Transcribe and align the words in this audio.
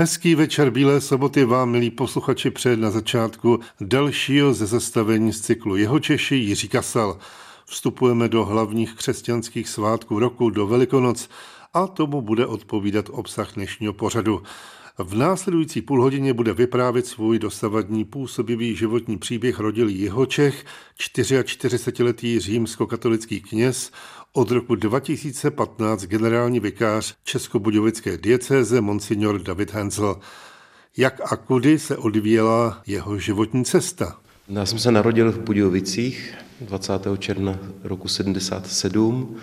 Hezký 0.00 0.34
večer 0.34 0.70
Bílé 0.70 1.00
soboty 1.00 1.44
vám, 1.44 1.70
milí 1.70 1.90
posluchači, 1.90 2.50
před 2.50 2.76
na 2.76 2.90
začátku 2.90 3.60
dalšího 3.80 4.54
ze 4.54 4.66
zastavení 4.66 5.32
z 5.32 5.40
cyklu 5.40 5.76
Jeho 5.76 6.00
Češi 6.00 6.34
Jiří 6.34 6.68
Kasal. 6.68 7.18
Vstupujeme 7.66 8.28
do 8.28 8.44
hlavních 8.44 8.94
křesťanských 8.94 9.68
svátků 9.68 10.18
roku, 10.18 10.50
do 10.50 10.66
Velikonoc 10.66 11.28
a 11.74 11.86
tomu 11.86 12.22
bude 12.22 12.46
odpovídat 12.46 13.06
obsah 13.12 13.54
dnešního 13.54 13.92
pořadu. 13.92 14.42
V 14.98 15.14
následující 15.14 15.82
půlhodině 15.82 16.32
bude 16.32 16.52
vyprávět 16.52 17.06
svůj 17.06 17.38
dosavadní 17.38 18.04
působivý 18.04 18.76
životní 18.76 19.18
příběh 19.18 19.58
rodilý 19.58 19.98
Jihočech, 19.98 20.64
44-letý 21.00 22.40
římskokatolický 22.40 23.40
kněz, 23.40 23.92
od 24.32 24.50
roku 24.50 24.74
2015 24.74 26.04
generální 26.04 26.60
vikář 26.60 27.14
Českobudějovické 27.24 28.16
diecéze 28.16 28.80
Monsignor 28.80 29.42
David 29.42 29.72
Hensel. 29.72 30.16
Jak 30.96 31.32
a 31.32 31.36
kudy 31.36 31.78
se 31.78 31.96
odvíjela 31.96 32.82
jeho 32.86 33.18
životní 33.18 33.64
cesta? 33.64 34.16
Já 34.48 34.66
jsem 34.66 34.78
se 34.78 34.92
narodil 34.92 35.32
v 35.32 35.38
Budějovicích 35.38 36.34
20. 36.60 36.92
června 37.18 37.58
roku 37.84 38.08
77. 38.08 39.36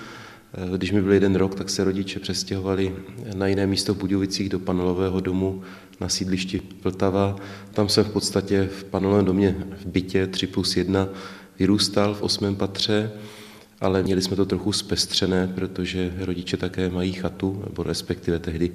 Když 0.77 0.91
mi 0.91 1.01
byl 1.01 1.13
jeden 1.13 1.35
rok, 1.35 1.55
tak 1.55 1.69
se 1.69 1.83
rodiče 1.83 2.19
přestěhovali 2.19 2.95
na 3.35 3.47
jiné 3.47 3.67
místo 3.67 3.93
v 3.93 3.97
Budějovicích 3.97 4.49
do 4.49 4.59
panelového 4.59 5.19
domu 5.19 5.63
na 5.99 6.09
sídlišti 6.09 6.61
Vltava. 6.83 7.35
Tam 7.73 7.89
jsem 7.89 8.03
v 8.03 8.09
podstatě 8.09 8.69
v 8.79 8.83
panelovém 8.83 9.25
domě 9.25 9.55
v 9.81 9.85
bytě 9.85 10.27
3 10.27 10.47
plus 10.47 10.77
1 10.77 11.07
vyrůstal 11.59 12.13
v 12.13 12.21
osmém 12.21 12.55
patře 12.55 13.11
ale 13.81 14.03
měli 14.03 14.21
jsme 14.21 14.35
to 14.35 14.45
trochu 14.45 14.71
zpestřené, 14.71 15.47
protože 15.47 16.13
rodiče 16.19 16.57
také 16.57 16.89
mají 16.89 17.13
chatu, 17.13 17.63
nebo 17.69 17.83
respektive 17.83 18.39
tehdy 18.39 18.71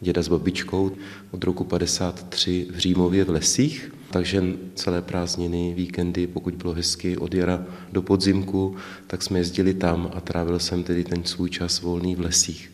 děda 0.00 0.22
s 0.22 0.28
babičkou 0.28 0.92
od 1.30 1.44
roku 1.44 1.64
53 1.64 2.66
v 2.70 2.78
Římově 2.78 3.24
v 3.24 3.30
lesích, 3.30 3.92
takže 4.10 4.44
celé 4.74 5.02
prázdniny, 5.02 5.74
víkendy, 5.76 6.26
pokud 6.26 6.54
bylo 6.54 6.74
hezky 6.74 7.16
od 7.16 7.34
jara 7.34 7.64
do 7.92 8.02
podzimku, 8.02 8.76
tak 9.06 9.22
jsme 9.22 9.38
jezdili 9.38 9.74
tam 9.74 10.10
a 10.14 10.20
trávil 10.20 10.58
jsem 10.58 10.82
tedy 10.82 11.04
ten 11.04 11.24
svůj 11.24 11.50
čas 11.50 11.80
volný 11.80 12.16
v 12.16 12.20
lesích. 12.20 12.72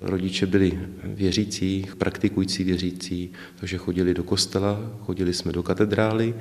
Rodiče 0.00 0.46
byli 0.46 0.78
věřící, 1.04 1.86
praktikující 1.98 2.64
věřící, 2.64 3.32
takže 3.60 3.78
chodili 3.78 4.14
do 4.14 4.22
kostela, 4.22 4.80
chodili 5.00 5.34
jsme 5.34 5.52
do 5.52 5.62
katedrály, 5.62 6.34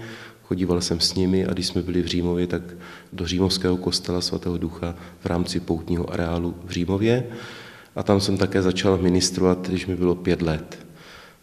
chodíval 0.47 0.81
jsem 0.81 0.99
s 0.99 1.15
nimi 1.15 1.45
a 1.45 1.53
když 1.53 1.67
jsme 1.67 1.81
byli 1.81 2.01
v 2.01 2.05
Římově, 2.05 2.47
tak 2.47 2.61
do 3.13 3.27
Římovského 3.27 3.77
kostela 3.77 4.21
svatého 4.21 4.57
ducha 4.57 4.95
v 5.19 5.25
rámci 5.25 5.59
poutního 5.59 6.13
areálu 6.13 6.55
v 6.65 6.71
Římově. 6.71 7.23
A 7.95 8.03
tam 8.03 8.21
jsem 8.21 8.37
také 8.37 8.61
začal 8.61 8.97
ministrovat, 8.97 9.67
když 9.67 9.85
mi 9.85 9.95
bylo 9.95 10.15
pět 10.15 10.41
let. 10.41 10.79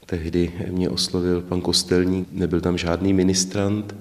Tehdy 0.07 0.53
mě 0.71 0.91
oslovil 0.91 1.41
pan 1.41 1.61
Kostelník, 1.61 2.29
nebyl 2.33 2.61
tam 2.61 2.79
žádný 2.79 3.13
ministrant, 3.13 3.95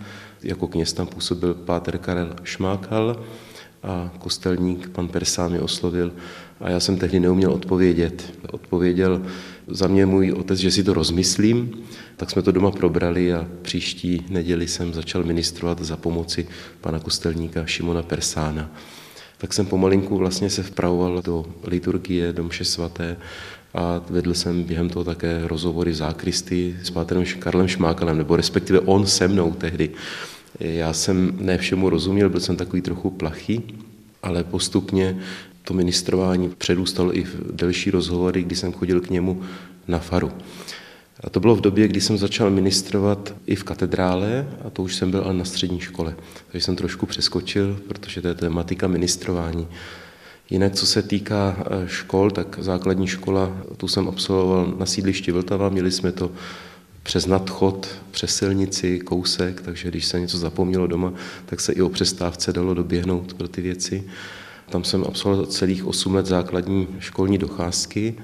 jako 0.43 0.67
kněz 0.67 0.93
tam 0.93 1.07
působil 1.07 1.53
páter 1.53 1.97
Karel 1.97 2.35
Šmákal 2.43 3.23
a 3.83 4.11
kostelník 4.19 4.89
pan 4.89 5.07
Persán 5.07 5.51
mě 5.51 5.59
oslovil 5.59 6.11
a 6.59 6.69
já 6.69 6.79
jsem 6.79 6.97
tehdy 6.97 7.19
neuměl 7.19 7.51
odpovědět. 7.51 8.33
Odpověděl 8.51 9.21
za 9.67 9.87
mě 9.87 10.05
můj 10.05 10.31
otec, 10.31 10.59
že 10.59 10.71
si 10.71 10.83
to 10.83 10.93
rozmyslím, 10.93 11.83
tak 12.17 12.31
jsme 12.31 12.41
to 12.41 12.51
doma 12.51 12.71
probrali 12.71 13.33
a 13.33 13.47
příští 13.61 14.25
neděli 14.29 14.67
jsem 14.67 14.93
začal 14.93 15.23
ministrovat 15.23 15.81
za 15.81 15.97
pomoci 15.97 16.47
pana 16.81 16.99
kostelníka 16.99 17.65
Šimona 17.65 18.01
Persána. 18.01 18.71
Tak 19.37 19.53
jsem 19.53 19.65
pomalinku 19.65 20.17
vlastně 20.17 20.49
se 20.49 20.63
vpravoval 20.63 21.21
do 21.21 21.45
liturgie, 21.63 22.33
do 22.33 22.43
mše 22.43 22.65
svaté 22.65 23.17
a 23.73 24.01
vedl 24.09 24.33
jsem 24.33 24.63
během 24.63 24.89
toho 24.89 25.03
také 25.03 25.47
rozhovory 25.47 25.91
v 25.91 25.95
zákristy 25.95 26.75
s 26.83 26.89
pátrem 26.89 27.23
Karlem 27.39 27.67
Šmákalem, 27.67 28.17
nebo 28.17 28.35
respektive 28.35 28.79
on 28.79 29.05
se 29.05 29.27
mnou 29.27 29.51
tehdy. 29.51 29.89
Já 30.59 30.93
jsem 30.93 31.33
ne 31.39 31.57
všemu 31.57 31.89
rozuměl, 31.89 32.29
byl 32.29 32.39
jsem 32.39 32.55
takový 32.55 32.81
trochu 32.81 33.09
plachý, 33.09 33.61
ale 34.23 34.43
postupně 34.43 35.19
to 35.63 35.73
ministrování 35.73 36.49
předůstalo 36.49 37.17
i 37.17 37.23
v 37.23 37.55
delší 37.55 37.91
rozhovory, 37.91 38.43
kdy 38.43 38.55
jsem 38.55 38.73
chodil 38.73 39.01
k 39.01 39.09
němu 39.09 39.41
na 39.87 39.99
faru. 39.99 40.31
A 41.23 41.29
to 41.29 41.39
bylo 41.39 41.55
v 41.55 41.61
době, 41.61 41.87
kdy 41.87 42.01
jsem 42.01 42.17
začal 42.17 42.49
ministrovat 42.49 43.35
i 43.45 43.55
v 43.55 43.63
katedrále, 43.63 44.47
a 44.65 44.69
to 44.69 44.83
už 44.83 44.95
jsem 44.95 45.11
byl 45.11 45.21
ale 45.21 45.33
na 45.33 45.45
střední 45.45 45.79
škole. 45.79 46.15
Takže 46.51 46.65
jsem 46.65 46.75
trošku 46.75 47.05
přeskočil, 47.05 47.79
protože 47.87 48.21
to 48.21 48.27
je 48.27 48.33
tematika 48.33 48.87
ministrování. 48.87 49.67
Jinak, 50.49 50.73
co 50.73 50.85
se 50.85 51.01
týká 51.01 51.57
eh, 51.59 51.87
škol, 51.87 52.31
tak 52.31 52.59
základní 52.61 53.07
škola, 53.07 53.57
tu 53.77 53.87
jsem 53.87 54.07
absolvoval 54.07 54.73
na 54.77 54.85
sídlišti 54.85 55.31
Vltava, 55.31 55.69
měli 55.69 55.91
jsme 55.91 56.11
to 56.11 56.31
přes 57.03 57.25
nadchod, 57.25 57.87
přes 58.11 58.35
silnici, 58.35 58.99
kousek, 58.99 59.61
takže 59.61 59.89
když 59.89 60.05
se 60.05 60.19
něco 60.19 60.37
zapomnělo 60.37 60.87
doma, 60.87 61.13
tak 61.45 61.59
se 61.59 61.73
i 61.73 61.81
o 61.81 61.89
přestávce 61.89 62.53
dalo 62.53 62.73
doběhnout 62.73 63.33
pro 63.33 63.47
ty 63.47 63.61
věci. 63.61 64.03
Tam 64.69 64.83
jsem 64.83 65.03
absolvoval 65.07 65.45
celých 65.45 65.85
8 65.85 66.15
let 66.15 66.25
základní 66.25 66.87
školní 66.99 67.37
docházky 67.37 68.15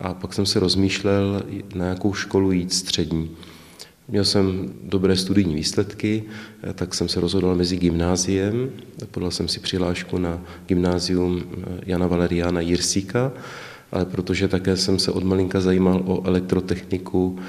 a 0.00 0.14
pak 0.14 0.34
jsem 0.34 0.46
se 0.46 0.60
rozmýšlel, 0.60 1.42
na 1.74 1.86
jakou 1.86 2.14
školu 2.14 2.52
jít 2.52 2.72
střední. 2.72 3.30
Měl 4.08 4.24
jsem 4.24 4.74
dobré 4.82 5.16
studijní 5.16 5.54
výsledky, 5.54 6.24
tak 6.74 6.94
jsem 6.94 7.08
se 7.08 7.20
rozhodl 7.20 7.54
mezi 7.54 7.76
gymnáziem. 7.76 8.70
Podal 9.10 9.30
jsem 9.30 9.48
si 9.48 9.60
přihlášku 9.60 10.18
na 10.18 10.40
gymnázium 10.66 11.42
Jana 11.86 12.06
Valeriana 12.06 12.60
Jirsíka, 12.60 13.32
ale 13.92 14.04
protože 14.04 14.48
také 14.48 14.76
jsem 14.76 14.98
se 14.98 15.12
od 15.12 15.24
malinka 15.24 15.60
zajímal 15.60 16.02
o 16.06 16.26
elektrotechniku, 16.26 17.38
Eh, 17.38 17.42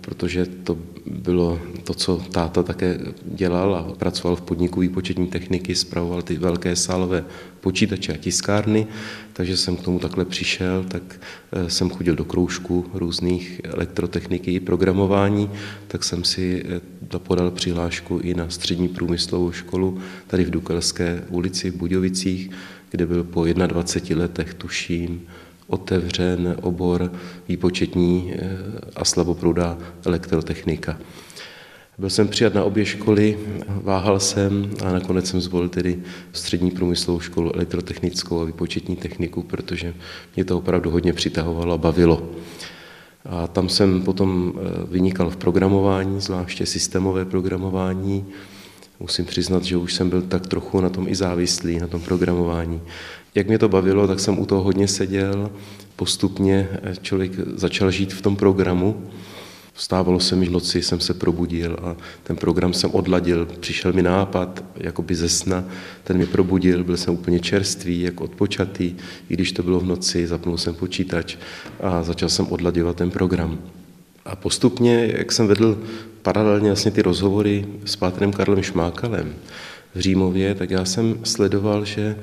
protože 0.00 0.46
to 0.46 0.78
bylo 1.06 1.60
to, 1.84 1.94
co 1.94 2.16
táta 2.32 2.62
také 2.62 2.98
dělal 3.24 3.74
a 3.74 3.82
pracoval 3.82 4.36
v 4.36 4.40
podniku 4.40 4.80
výpočetní 4.80 5.26
techniky, 5.26 5.74
spravoval 5.74 6.22
ty 6.22 6.36
velké 6.36 6.76
sálové 6.76 7.24
počítače 7.60 8.12
a 8.12 8.16
tiskárny, 8.16 8.86
takže 9.32 9.56
jsem 9.56 9.76
k 9.76 9.82
tomu 9.82 9.98
takhle 9.98 10.24
přišel, 10.24 10.84
tak 10.88 11.02
eh, 11.52 11.70
jsem 11.70 11.90
chodil 11.90 12.14
do 12.14 12.24
kroužku 12.24 12.86
různých 12.94 13.60
elektrotechniky 13.64 14.60
programování, 14.60 15.50
tak 15.88 16.04
jsem 16.04 16.24
si 16.24 16.64
eh, 17.14 17.18
podal 17.18 17.50
přihlášku 17.50 18.18
i 18.18 18.34
na 18.34 18.50
střední 18.50 18.88
průmyslovou 18.88 19.52
školu 19.52 19.98
tady 20.26 20.44
v 20.44 20.50
Dukelské 20.50 21.24
ulici 21.28 21.70
v 21.70 21.76
Budějovicích, 21.76 22.50
kde 22.90 23.06
byl 23.06 23.24
po 23.24 23.44
21 23.44 24.22
letech, 24.22 24.54
tuším, 24.54 25.26
otevřen 25.72 26.56
obor 26.62 27.12
výpočetní 27.48 28.34
eh, 28.34 28.58
a 28.96 29.04
slabopruda 29.04 29.78
elektrotechnika. 30.06 30.98
Byl 31.98 32.10
jsem 32.10 32.28
přijat 32.28 32.54
na 32.54 32.64
obě 32.64 32.84
školy, 32.84 33.38
váhal 33.68 34.20
jsem 34.20 34.70
a 34.84 34.92
nakonec 34.92 35.26
jsem 35.26 35.40
zvolil 35.40 35.68
tedy 35.68 36.02
střední 36.32 36.70
průmyslovou 36.70 37.20
školu 37.20 37.54
elektrotechnickou 37.56 38.40
a 38.40 38.44
výpočetní 38.44 38.96
techniku, 38.96 39.42
protože 39.42 39.94
mě 40.36 40.44
to 40.44 40.58
opravdu 40.58 40.90
hodně 40.90 41.12
přitahovalo 41.12 41.74
a 41.74 41.78
bavilo. 41.78 42.30
A 43.24 43.46
tam 43.46 43.68
jsem 43.68 44.02
potom 44.02 44.52
eh, 44.56 44.60
vynikal 44.90 45.30
v 45.30 45.36
programování, 45.36 46.20
zvláště 46.20 46.66
systémové 46.66 47.24
programování. 47.24 48.24
Musím 49.00 49.24
přiznat, 49.24 49.64
že 49.64 49.76
už 49.76 49.94
jsem 49.94 50.10
byl 50.10 50.22
tak 50.22 50.46
trochu 50.46 50.80
na 50.80 50.88
tom 50.88 51.08
i 51.08 51.14
závislý, 51.14 51.78
na 51.78 51.86
tom 51.86 52.00
programování. 52.00 52.80
Jak 53.34 53.48
mě 53.48 53.58
to 53.58 53.68
bavilo, 53.68 54.06
tak 54.08 54.20
jsem 54.20 54.38
u 54.38 54.46
toho 54.46 54.62
hodně 54.62 54.88
seděl. 54.88 55.50
Postupně 55.96 56.68
člověk 57.02 57.32
začal 57.54 57.90
žít 57.90 58.12
v 58.12 58.22
tom 58.22 58.36
programu. 58.36 59.10
Vstávalo 59.74 60.20
se 60.20 60.36
mi 60.36 60.46
v 60.46 60.50
noci, 60.50 60.82
jsem 60.82 61.00
se 61.00 61.14
probudil 61.14 61.76
a 61.82 61.96
ten 62.22 62.36
program 62.36 62.72
jsem 62.72 62.90
odladil. 62.90 63.48
Přišel 63.60 63.92
mi 63.92 64.02
nápad, 64.02 64.64
jakoby 64.76 65.14
ze 65.14 65.28
sna, 65.28 65.64
ten 66.04 66.16
mě 66.16 66.26
probudil, 66.26 66.84
byl 66.84 66.96
jsem 66.96 67.14
úplně 67.14 67.40
čerstvý, 67.40 68.00
jako 68.00 68.24
odpočatý, 68.24 68.94
i 69.28 69.34
když 69.34 69.52
to 69.52 69.62
bylo 69.62 69.80
v 69.80 69.86
noci, 69.86 70.26
zapnul 70.26 70.58
jsem 70.58 70.74
počítač 70.74 71.36
a 71.80 72.02
začal 72.02 72.28
jsem 72.28 72.46
odladěvat 72.46 72.96
ten 72.96 73.10
program. 73.10 73.58
A 74.24 74.36
postupně, 74.36 75.12
jak 75.16 75.32
jsem 75.32 75.46
vedl 75.46 75.78
paralelně 76.22 76.68
vlastně 76.68 76.90
ty 76.90 77.02
rozhovory 77.02 77.66
s 77.84 77.96
pátrem 77.96 78.32
Karlem 78.32 78.62
Šmákalem 78.62 79.34
v 79.94 80.00
Římově, 80.00 80.54
tak 80.54 80.70
já 80.70 80.84
jsem 80.84 81.18
sledoval, 81.22 81.84
že 81.84 82.16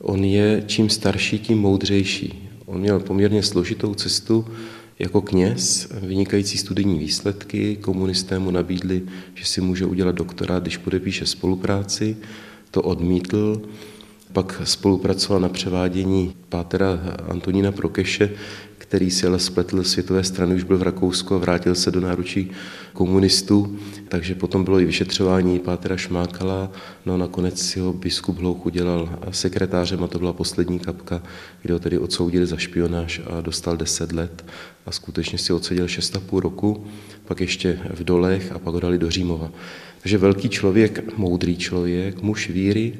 On 0.00 0.24
je 0.24 0.64
čím 0.66 0.90
starší, 0.90 1.38
tím 1.38 1.58
moudřejší. 1.58 2.48
On 2.66 2.80
měl 2.80 3.00
poměrně 3.00 3.42
složitou 3.42 3.94
cestu 3.94 4.46
jako 4.98 5.20
kněz, 5.20 5.88
vynikající 6.00 6.58
studijní 6.58 6.98
výsledky, 6.98 7.76
komunisté 7.76 8.38
mu 8.38 8.50
nabídli, 8.50 9.02
že 9.34 9.44
si 9.44 9.60
může 9.60 9.86
udělat 9.86 10.14
doktorát, 10.14 10.62
když 10.62 10.76
podepíše 10.76 11.26
spolupráci, 11.26 12.16
to 12.70 12.82
odmítl, 12.82 13.62
pak 14.32 14.62
spolupracoval 14.64 15.40
na 15.40 15.48
převádění 15.48 16.34
pátera 16.48 17.00
Antonína 17.28 17.72
Prokeše, 17.72 18.30
který 18.88 19.10
si 19.10 19.26
ale 19.26 19.38
spletl 19.38 19.84
světové 19.84 20.24
strany, 20.24 20.54
už 20.54 20.62
byl 20.62 20.78
v 20.78 20.82
Rakousku 20.82 21.34
a 21.34 21.38
vrátil 21.38 21.74
se 21.74 21.90
do 21.90 22.00
náručí 22.00 22.50
komunistů, 22.92 23.78
takže 24.08 24.34
potom 24.34 24.64
bylo 24.64 24.80
i 24.80 24.84
vyšetřování 24.84 25.58
Pátera 25.58 25.96
Šmákala, 25.96 26.70
no 27.06 27.14
a 27.14 27.16
nakonec 27.16 27.62
si 27.62 27.80
ho 27.80 27.92
biskup 27.92 28.38
Hlouch 28.38 28.66
udělal 28.66 29.18
sekretářem 29.30 30.04
a 30.04 30.06
to 30.06 30.18
byla 30.18 30.32
poslední 30.32 30.78
kapka, 30.78 31.22
kde 31.62 31.74
ho 31.74 31.80
tedy 31.80 31.98
odsoudili 31.98 32.46
za 32.46 32.56
špionáž 32.56 33.20
a 33.26 33.40
dostal 33.40 33.76
10 33.76 34.12
let 34.12 34.44
a 34.86 34.92
skutečně 34.92 35.38
si 35.38 35.52
odseděl 35.52 35.86
6,5 35.86 36.40
roku, 36.40 36.86
pak 37.24 37.40
ještě 37.40 37.78
v 37.94 38.04
dolech 38.04 38.52
a 38.52 38.58
pak 38.58 38.74
ho 38.74 38.80
dali 38.80 38.98
do 38.98 39.10
Římova. 39.10 39.50
Takže 40.02 40.18
velký 40.18 40.48
člověk, 40.48 41.16
moudrý 41.16 41.56
člověk, 41.56 42.22
muž 42.22 42.50
víry 42.50 42.94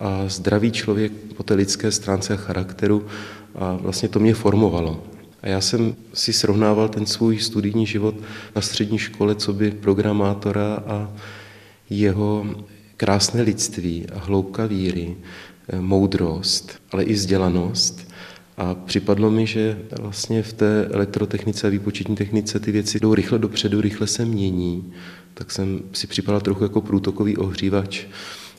a 0.00 0.28
zdravý 0.28 0.72
člověk 0.72 1.12
po 1.36 1.42
té 1.42 1.54
lidské 1.54 1.92
stránce 1.92 2.34
a 2.34 2.36
charakteru 2.36 3.06
a 3.54 3.78
vlastně 3.82 4.08
to 4.08 4.20
mě 4.20 4.34
formovalo. 4.34 5.02
A 5.42 5.48
já 5.48 5.60
jsem 5.60 5.96
si 6.14 6.32
srovnával 6.32 6.88
ten 6.88 7.06
svůj 7.06 7.38
studijní 7.38 7.86
život 7.86 8.14
na 8.56 8.62
střední 8.62 8.98
škole, 8.98 9.34
co 9.34 9.52
by 9.52 9.70
programátora 9.70 10.74
a 10.86 11.12
jeho 11.90 12.46
krásné 12.96 13.42
lidství 13.42 14.06
a 14.14 14.18
hloubka 14.18 14.66
víry, 14.66 15.16
eh, 15.68 15.80
moudrost, 15.80 16.82
ale 16.92 17.04
i 17.04 17.12
vzdělanost. 17.12 18.08
A 18.56 18.74
připadlo 18.74 19.30
mi, 19.30 19.46
že 19.46 19.78
vlastně 20.00 20.42
v 20.42 20.52
té 20.52 20.84
elektrotechnice 20.84 21.66
a 21.66 21.70
výpočetní 21.70 22.16
technice 22.16 22.60
ty 22.60 22.72
věci 22.72 23.00
jdou 23.00 23.14
rychle 23.14 23.38
dopředu, 23.38 23.80
rychle 23.80 24.06
se 24.06 24.24
mění. 24.24 24.92
Tak 25.34 25.50
jsem 25.50 25.80
si 25.92 26.06
připadal 26.06 26.40
trochu 26.40 26.62
jako 26.62 26.80
průtokový 26.80 27.36
ohřívač 27.36 28.06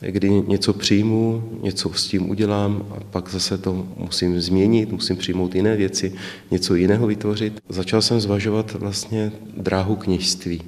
kdy 0.02 0.30
něco 0.30 0.74
přijmu, 0.74 1.44
něco 1.64 1.94
s 1.94 2.08
tím 2.08 2.30
udělám 2.30 2.86
a 2.92 3.04
pak 3.12 3.30
zase 3.30 3.58
to 3.58 3.88
musím 3.98 4.42
změnit, 4.42 4.92
musím 4.92 5.18
přijmout 5.18 5.56
jiné 5.56 5.76
věci, 5.76 6.14
něco 6.52 6.76
jiného 6.76 7.08
vytvořit. 7.08 7.62
Začal 7.70 8.02
jsem 8.02 8.22
zvažovat 8.22 8.74
vlastně 8.74 9.32
dráhu 9.58 9.96
kněžství. 9.96 10.62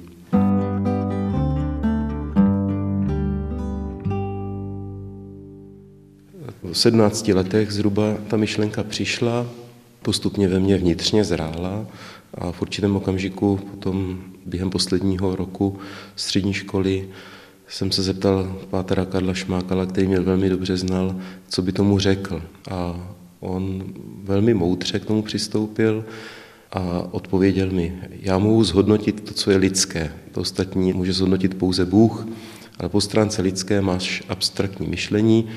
V 6.62 6.78
17 6.78 7.28
letech 7.28 7.72
zhruba 7.72 8.16
ta 8.28 8.36
myšlenka 8.36 8.82
přišla, 8.82 9.46
postupně 10.02 10.48
ve 10.48 10.58
mně 10.58 10.76
vnitřně 10.78 11.24
zrála 11.24 11.86
a 12.34 12.52
v 12.52 12.62
určitém 12.62 12.96
okamžiku 12.96 13.60
potom 13.70 14.18
během 14.46 14.70
posledního 14.70 15.36
roku 15.36 15.78
střední 16.16 16.54
školy 16.54 17.08
jsem 17.72 17.92
se 17.92 18.02
zeptal 18.02 18.58
pátera 18.70 19.04
Karla 19.04 19.34
Šmákala, 19.34 19.86
který 19.86 20.06
mě 20.06 20.20
velmi 20.20 20.48
dobře 20.48 20.76
znal, 20.76 21.16
co 21.48 21.62
by 21.62 21.72
tomu 21.72 21.98
řekl. 21.98 22.42
A 22.70 23.10
on 23.40 23.84
velmi 24.24 24.54
moudře 24.54 24.98
k 24.98 25.04
tomu 25.04 25.22
přistoupil 25.22 26.04
a 26.72 26.80
odpověděl 27.10 27.70
mi, 27.70 27.98
já 28.20 28.38
mohu 28.38 28.64
zhodnotit 28.64 29.20
to, 29.20 29.34
co 29.34 29.50
je 29.50 29.56
lidské. 29.56 30.12
To 30.32 30.40
ostatní 30.40 30.92
může 30.92 31.12
zhodnotit 31.12 31.54
pouze 31.54 31.84
Bůh, 31.84 32.26
ale 32.78 32.88
po 32.88 33.00
stránce 33.00 33.42
lidské 33.42 33.80
máš 33.80 34.22
abstraktní 34.28 34.86
myšlení, 34.86 35.48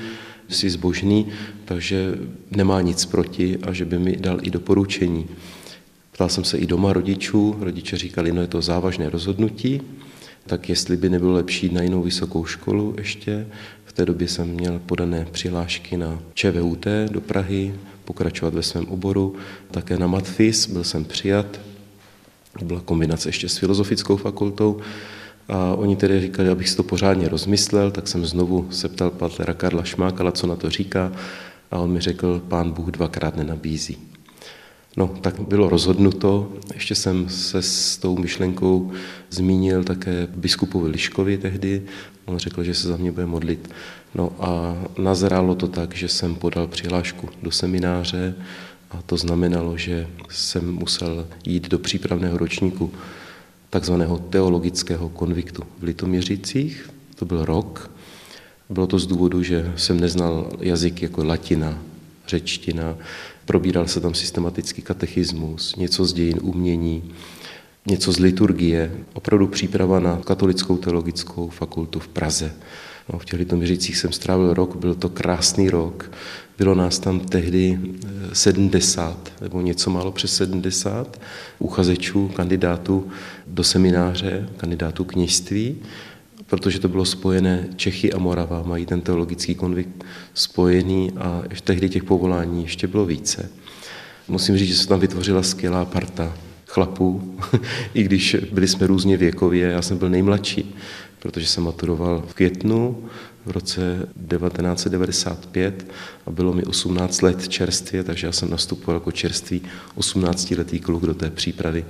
jsi 0.48 0.70
zbožný, 0.70 1.26
takže 1.64 2.14
nemá 2.50 2.80
nic 2.80 3.04
proti 3.04 3.58
a 3.62 3.72
že 3.72 3.84
by 3.84 3.98
mi 3.98 4.16
dal 4.16 4.38
i 4.42 4.50
doporučení. 4.50 5.26
Ptal 6.12 6.28
jsem 6.28 6.44
se 6.44 6.58
i 6.58 6.66
doma 6.66 6.92
rodičů, 6.92 7.56
rodiče 7.60 7.96
říkali, 7.96 8.32
no 8.32 8.40
je 8.40 8.46
to 8.46 8.62
závažné 8.62 9.10
rozhodnutí, 9.10 9.80
tak 10.46 10.68
jestli 10.68 10.96
by 10.96 11.08
nebylo 11.08 11.32
lepší 11.32 11.74
na 11.74 11.82
jinou 11.82 12.02
vysokou 12.02 12.44
školu 12.44 12.94
ještě. 12.98 13.46
V 13.84 13.92
té 13.92 14.06
době 14.06 14.28
jsem 14.28 14.48
měl 14.48 14.80
podané 14.86 15.26
přihlášky 15.30 15.96
na 15.96 16.18
ČVUT 16.34 16.86
do 17.10 17.20
Prahy, 17.20 17.74
pokračovat 18.04 18.54
ve 18.54 18.62
svém 18.62 18.86
oboru, 18.86 19.34
také 19.70 19.98
na 19.98 20.06
Matfis, 20.06 20.66
byl 20.66 20.84
jsem 20.84 21.04
přijat, 21.04 21.60
byla 22.62 22.80
kombinace 22.80 23.28
ještě 23.28 23.48
s 23.48 23.56
filozofickou 23.56 24.16
fakultou, 24.16 24.80
a 25.48 25.74
oni 25.74 25.96
tedy 25.96 26.20
říkali, 26.20 26.48
abych 26.48 26.68
si 26.68 26.76
to 26.76 26.82
pořádně 26.82 27.28
rozmyslel, 27.28 27.90
tak 27.90 28.08
jsem 28.08 28.26
znovu 28.26 28.68
se 28.70 28.88
ptal 28.88 29.12
Karla 29.56 29.84
Šmákala, 29.84 30.32
co 30.32 30.46
na 30.46 30.56
to 30.56 30.70
říká, 30.70 31.12
a 31.70 31.78
on 31.78 31.90
mi 31.90 32.00
řekl, 32.00 32.42
pán 32.48 32.70
Bůh 32.70 32.90
dvakrát 32.90 33.36
nenabízí. 33.36 33.98
No, 34.96 35.14
tak 35.20 35.40
bylo 35.40 35.68
rozhodnuto. 35.68 36.52
Ještě 36.74 36.94
jsem 36.94 37.28
se 37.28 37.62
s 37.62 37.96
tou 37.96 38.18
myšlenkou 38.18 38.92
zmínil 39.30 39.84
také 39.84 40.28
biskupovi 40.36 40.88
Liškovi 40.88 41.38
tehdy. 41.38 41.82
On 42.24 42.38
řekl, 42.38 42.64
že 42.64 42.74
se 42.74 42.88
za 42.88 42.96
mě 42.96 43.12
bude 43.12 43.26
modlit. 43.26 43.70
No 44.14 44.32
a 44.40 44.76
nazrálo 44.98 45.54
to 45.54 45.68
tak, 45.68 45.94
že 45.94 46.08
jsem 46.08 46.34
podal 46.34 46.66
přihlášku 46.66 47.28
do 47.42 47.50
semináře 47.50 48.34
a 48.90 49.02
to 49.02 49.16
znamenalo, 49.16 49.76
že 49.76 50.08
jsem 50.30 50.72
musel 50.74 51.26
jít 51.46 51.68
do 51.68 51.78
přípravného 51.78 52.38
ročníku 52.38 52.92
takzvaného 53.70 54.18
teologického 54.18 55.08
konviktu 55.08 55.62
v 55.78 55.82
Litoměřicích. 55.82 56.90
To 57.14 57.24
byl 57.24 57.44
rok. 57.44 57.90
Bylo 58.70 58.86
to 58.86 58.98
z 58.98 59.06
důvodu, 59.06 59.42
že 59.42 59.72
jsem 59.76 60.00
neznal 60.00 60.50
jazyk 60.60 61.02
jako 61.02 61.24
latina, 61.24 61.78
řečtina, 62.28 62.96
Probíral 63.46 63.88
se 63.88 64.00
tam 64.00 64.14
systematický 64.14 64.82
katechismus, 64.82 65.76
něco 65.76 66.04
z 66.04 66.12
dějin 66.12 66.38
umění, 66.42 67.12
něco 67.86 68.12
z 68.12 68.18
liturgie, 68.18 68.96
opravdu 69.12 69.46
příprava 69.46 70.00
na 70.00 70.16
katolickou 70.16 70.76
teologickou 70.76 71.48
fakultu 71.48 72.00
v 72.00 72.08
Praze. 72.08 72.52
No, 73.12 73.18
v 73.18 73.24
těch 73.24 73.38
litoměřících 73.38 73.96
jsem 73.96 74.12
strávil 74.12 74.54
rok, 74.54 74.76
byl 74.76 74.94
to 74.94 75.08
krásný 75.08 75.70
rok. 75.70 76.10
Bylo 76.58 76.74
nás 76.74 76.98
tam 76.98 77.20
tehdy 77.20 77.80
70, 78.32 79.32
eh, 79.36 79.44
nebo 79.44 79.60
něco 79.60 79.90
málo 79.90 80.12
přes 80.12 80.36
70 80.36 81.20
uchazečů, 81.58 82.28
kandidátů 82.28 83.08
do 83.46 83.64
semináře, 83.64 84.48
kandidátů 84.56 85.04
kněžství 85.04 85.76
protože 86.46 86.80
to 86.80 86.88
bylo 86.88 87.04
spojené 87.04 87.68
Čechy 87.76 88.12
a 88.12 88.18
Morava, 88.18 88.62
mají 88.62 88.86
ten 88.86 89.00
teologický 89.00 89.54
konvikt 89.54 90.04
spojený 90.34 91.12
a 91.16 91.42
tehdy 91.64 91.88
těch 91.88 92.04
povolání 92.04 92.62
ještě 92.62 92.86
bylo 92.86 93.06
více. 93.06 93.50
Musím 94.28 94.56
říct, 94.56 94.68
že 94.68 94.76
se 94.76 94.88
tam 94.88 95.00
vytvořila 95.00 95.42
skvělá 95.42 95.84
parta 95.84 96.36
chlapů, 96.66 97.38
i 97.94 98.02
když 98.02 98.36
byli 98.52 98.68
jsme 98.68 98.86
různě 98.86 99.16
věkově, 99.16 99.66
já 99.68 99.82
jsem 99.82 99.98
byl 99.98 100.10
nejmladší, 100.10 100.74
protože 101.18 101.46
jsem 101.46 101.64
maturoval 101.64 102.24
v 102.28 102.34
květnu 102.34 103.08
v 103.46 103.50
roce 103.50 104.08
1995 104.30 105.86
a 106.26 106.30
bylo 106.30 106.52
mi 106.52 106.62
18 106.62 107.22
let 107.22 107.48
čerstvě, 107.48 108.04
takže 108.04 108.26
já 108.26 108.32
jsem 108.32 108.50
nastupoval 108.50 108.96
jako 108.96 109.12
čerstvý 109.12 109.62
18-letý 109.96 110.80
kluk 110.80 111.06
do 111.06 111.14
té 111.14 111.30
přípravy 111.30 111.84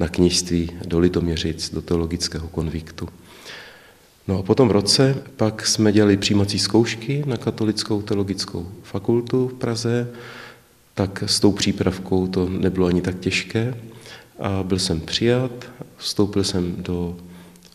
na 0.00 0.08
kněžství 0.08 0.70
do 0.86 0.98
Litoměřic, 0.98 1.74
do 1.74 1.82
teologického 1.82 2.48
konviktu. 2.48 3.08
No 4.28 4.38
a 4.38 4.42
potom 4.42 4.68
v 4.68 4.72
roce 4.72 5.22
pak 5.36 5.66
jsme 5.66 5.92
dělali 5.92 6.16
přijímací 6.16 6.58
zkoušky 6.58 7.24
na 7.26 7.36
katolickou 7.36 8.02
teologickou 8.02 8.68
fakultu 8.82 9.48
v 9.48 9.54
Praze, 9.54 10.08
tak 10.94 11.24
s 11.26 11.40
tou 11.40 11.52
přípravkou 11.52 12.26
to 12.26 12.48
nebylo 12.48 12.86
ani 12.86 13.02
tak 13.02 13.18
těžké. 13.18 13.74
A 14.38 14.62
byl 14.62 14.78
jsem 14.78 15.00
přijat, 15.00 15.52
vstoupil 15.96 16.44
jsem 16.44 16.74
do 16.78 17.16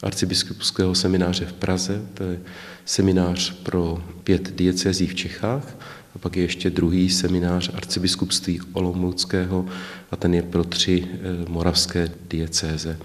arcibiskupského 0.03 0.95
semináře 0.95 1.45
v 1.45 1.53
Praze, 1.53 2.01
to 2.13 2.23
je 2.23 2.39
seminář 2.85 3.51
pro 3.63 4.03
pět 4.23 4.55
diecezí 4.55 5.07
v 5.07 5.15
Čechách, 5.15 5.75
a 6.15 6.19
pak 6.19 6.37
je 6.37 6.43
ještě 6.43 6.69
druhý 6.69 7.09
seminář 7.09 7.71
arcibiskupství 7.73 8.59
Olomouckého 8.73 9.65
a 10.11 10.15
ten 10.15 10.33
je 10.33 10.41
pro 10.41 10.63
tři 10.63 11.07
eh, 11.11 11.17
moravské 11.49 12.11
diecéze. 12.29 12.97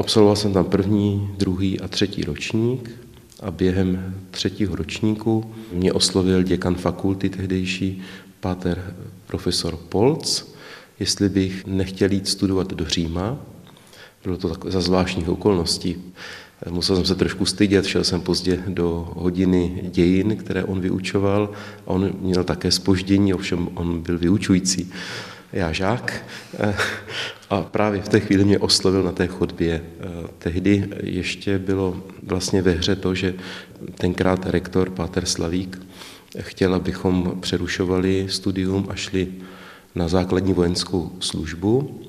Absolvoval 0.00 0.36
jsem 0.36 0.52
tam 0.52 0.64
první, 0.64 1.30
druhý 1.38 1.80
a 1.80 1.88
třetí 1.88 2.22
ročník 2.22 2.90
a 3.40 3.50
během 3.50 4.14
třetího 4.30 4.76
ročníku 4.76 5.54
mě 5.72 5.92
oslovil 5.92 6.42
děkan 6.42 6.74
fakulty 6.74 7.28
tehdejší, 7.28 8.02
páter 8.40 8.94
profesor 9.26 9.76
Polc, 9.76 10.44
jestli 11.00 11.28
bych 11.28 11.66
nechtěl 11.66 12.12
jít 12.12 12.28
studovat 12.28 12.72
do 12.72 12.86
Říma. 12.86 13.38
Bylo 14.24 14.36
to 14.36 14.48
tak 14.48 14.72
za 14.72 14.80
zvláštních 14.80 15.28
okolností. 15.28 15.96
Musel 16.70 16.96
jsem 16.96 17.04
se 17.04 17.14
trošku 17.14 17.46
stydět, 17.46 17.86
šel 17.86 18.04
jsem 18.04 18.20
pozdě 18.20 18.62
do 18.68 19.12
hodiny 19.16 19.90
dějin, 19.92 20.36
které 20.36 20.64
on 20.64 20.80
vyučoval 20.80 21.50
a 21.86 21.90
on 21.90 22.10
měl 22.20 22.44
také 22.44 22.70
spoždění, 22.70 23.34
ovšem 23.34 23.68
on 23.74 24.00
byl 24.00 24.18
vyučující 24.18 24.92
já 25.52 25.72
žák. 25.72 26.24
A 27.50 27.62
právě 27.62 28.02
v 28.02 28.08
té 28.08 28.20
chvíli 28.20 28.44
mě 28.44 28.58
oslovil 28.58 29.02
na 29.02 29.12
té 29.12 29.26
chodbě. 29.26 29.82
Eh, 29.82 30.06
tehdy 30.38 30.88
ještě 31.02 31.58
bylo 31.58 32.02
vlastně 32.22 32.62
ve 32.62 32.70
hře 32.70 32.96
to, 32.96 33.14
že 33.14 33.34
tenkrát 33.94 34.46
rektor 34.46 34.90
Páter 34.90 35.26
Slavík 35.26 35.78
chtěl, 36.38 36.74
abychom 36.74 37.38
přerušovali 37.40 38.26
studium 38.28 38.86
a 38.90 38.94
šli 38.94 39.28
na 39.94 40.08
základní 40.08 40.52
vojenskou 40.52 41.12
službu, 41.20 42.00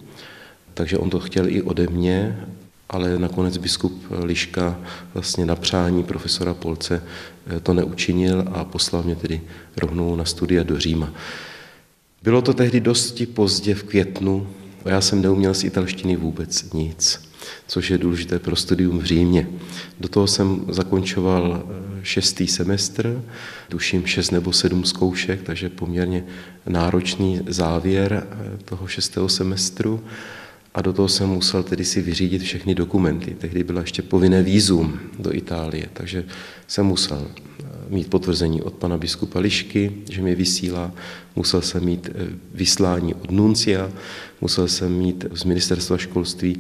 takže 0.74 0.98
on 0.98 1.10
to 1.10 1.20
chtěl 1.20 1.50
i 1.50 1.62
ode 1.62 1.88
mě, 1.88 2.46
ale 2.90 3.20
nakonec 3.20 3.58
biskup 3.58 4.06
Liška 4.24 4.80
vlastně 5.14 5.46
na 5.46 5.56
přání 5.56 6.04
profesora 6.04 6.54
Polce 6.54 7.04
eh, 7.48 7.60
to 7.60 7.74
neučinil 7.74 8.46
a 8.54 8.64
poslal 8.64 9.04
mě 9.04 9.16
tedy 9.16 9.42
rovnou 9.78 10.16
na 10.16 10.26
studia 10.26 10.64
do 10.64 10.80
Říma. 10.80 11.14
Bylo 12.24 12.42
to 12.42 12.54
tehdy 12.54 12.80
dosti 12.80 13.26
pozdě 13.26 13.76
v 13.76 13.84
květnu, 13.84 14.48
já 14.86 15.02
jsem 15.02 15.22
neuměl 15.22 15.54
z 15.54 15.64
italštiny 15.64 16.16
vůbec 16.16 16.74
nic, 16.74 17.30
což 17.68 17.90
je 17.90 17.98
důležité 17.98 18.40
pro 18.40 18.56
studium 18.56 19.00
v 19.00 19.04
Římě. 19.04 19.48
Do 20.00 20.10
toho 20.10 20.28
jsem 20.28 20.66
zakončoval 20.70 21.64
eh, 21.64 22.00
šestý 22.04 22.48
semestr, 22.48 23.24
tuším 23.70 24.06
šest 24.06 24.32
nebo 24.32 24.54
sedm 24.54 24.84
zkoušek, 24.84 25.42
takže 25.44 25.70
poměrně 25.70 26.26
náročný 26.66 27.42
závěr 27.48 28.28
eh, 28.32 28.58
toho 28.66 28.88
šestého 28.88 29.30
semestru 29.30 30.04
a 30.74 30.82
do 30.82 30.94
toho 30.94 31.08
jsem 31.08 31.30
musel 31.30 31.64
tedy 31.64 31.86
si 31.86 32.02
vyřídit 32.02 32.42
všechny 32.42 32.76
dokumenty. 32.76 33.36
Tehdy 33.40 33.64
byla 33.64 33.82
ještě 33.82 34.02
povinné 34.02 34.44
výzum 34.44 35.00
do 35.20 35.34
Itálie, 35.34 35.90
takže 35.94 36.26
jsem 36.68 36.86
musel 36.86 37.28
eh, 37.28 37.66
mít 37.90 38.10
potvrzení 38.10 38.62
od 38.62 38.74
pana 38.74 38.98
biskupa 38.98 39.40
Lišky, 39.40 39.92
že 40.10 40.22
mě 40.22 40.36
vysílá, 40.36 40.92
musel 41.36 41.62
jsem 41.62 41.86
mít 41.86 42.10
eh, 42.10 42.28
vyslání 42.54 43.14
od 43.14 43.32
Nuncia, 43.32 43.92
musel 44.42 44.68
jsem 44.68 44.98
mít 44.98 45.26
z 45.34 45.44
ministerstva 45.44 45.98
školství 45.98 46.60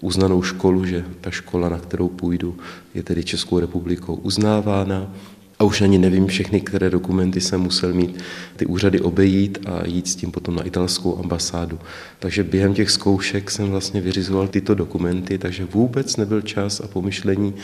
uznanou 0.00 0.42
školu, 0.42 0.84
že 0.84 1.04
ta 1.20 1.30
škola, 1.30 1.68
na 1.68 1.78
kterou 1.78 2.08
půjdu, 2.08 2.58
je 2.94 3.02
tedy 3.02 3.24
Českou 3.24 3.58
republikou 3.58 4.14
uznávána. 4.14 5.12
A 5.58 5.64
už 5.64 5.80
ani 5.80 5.98
nevím 5.98 6.26
všechny, 6.26 6.60
které 6.60 6.90
dokumenty 6.90 7.40
jsem 7.40 7.60
musel 7.60 7.92
mít 7.92 8.20
ty 8.56 8.66
úřady 8.66 9.00
obejít 9.00 9.58
a 9.66 9.86
jít 9.86 10.08
s 10.08 10.16
tím 10.16 10.30
potom 10.30 10.56
na 10.56 10.62
italskou 10.62 11.18
ambasádu. 11.18 11.78
Takže 12.18 12.42
během 12.42 12.74
těch 12.74 12.90
zkoušek 12.90 13.50
jsem 13.50 13.70
vlastně 13.70 14.00
vyřizoval 14.00 14.48
tyto 14.48 14.74
dokumenty, 14.74 15.38
takže 15.38 15.64
vůbec 15.64 16.16
nebyl 16.16 16.42
čas 16.42 16.80
a 16.80 16.88
pomyšlení 16.88 17.54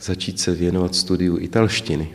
začít 0.00 0.40
se 0.40 0.54
věnovat 0.54 0.94
studiu 0.94 1.38
italštiny. 1.38 2.08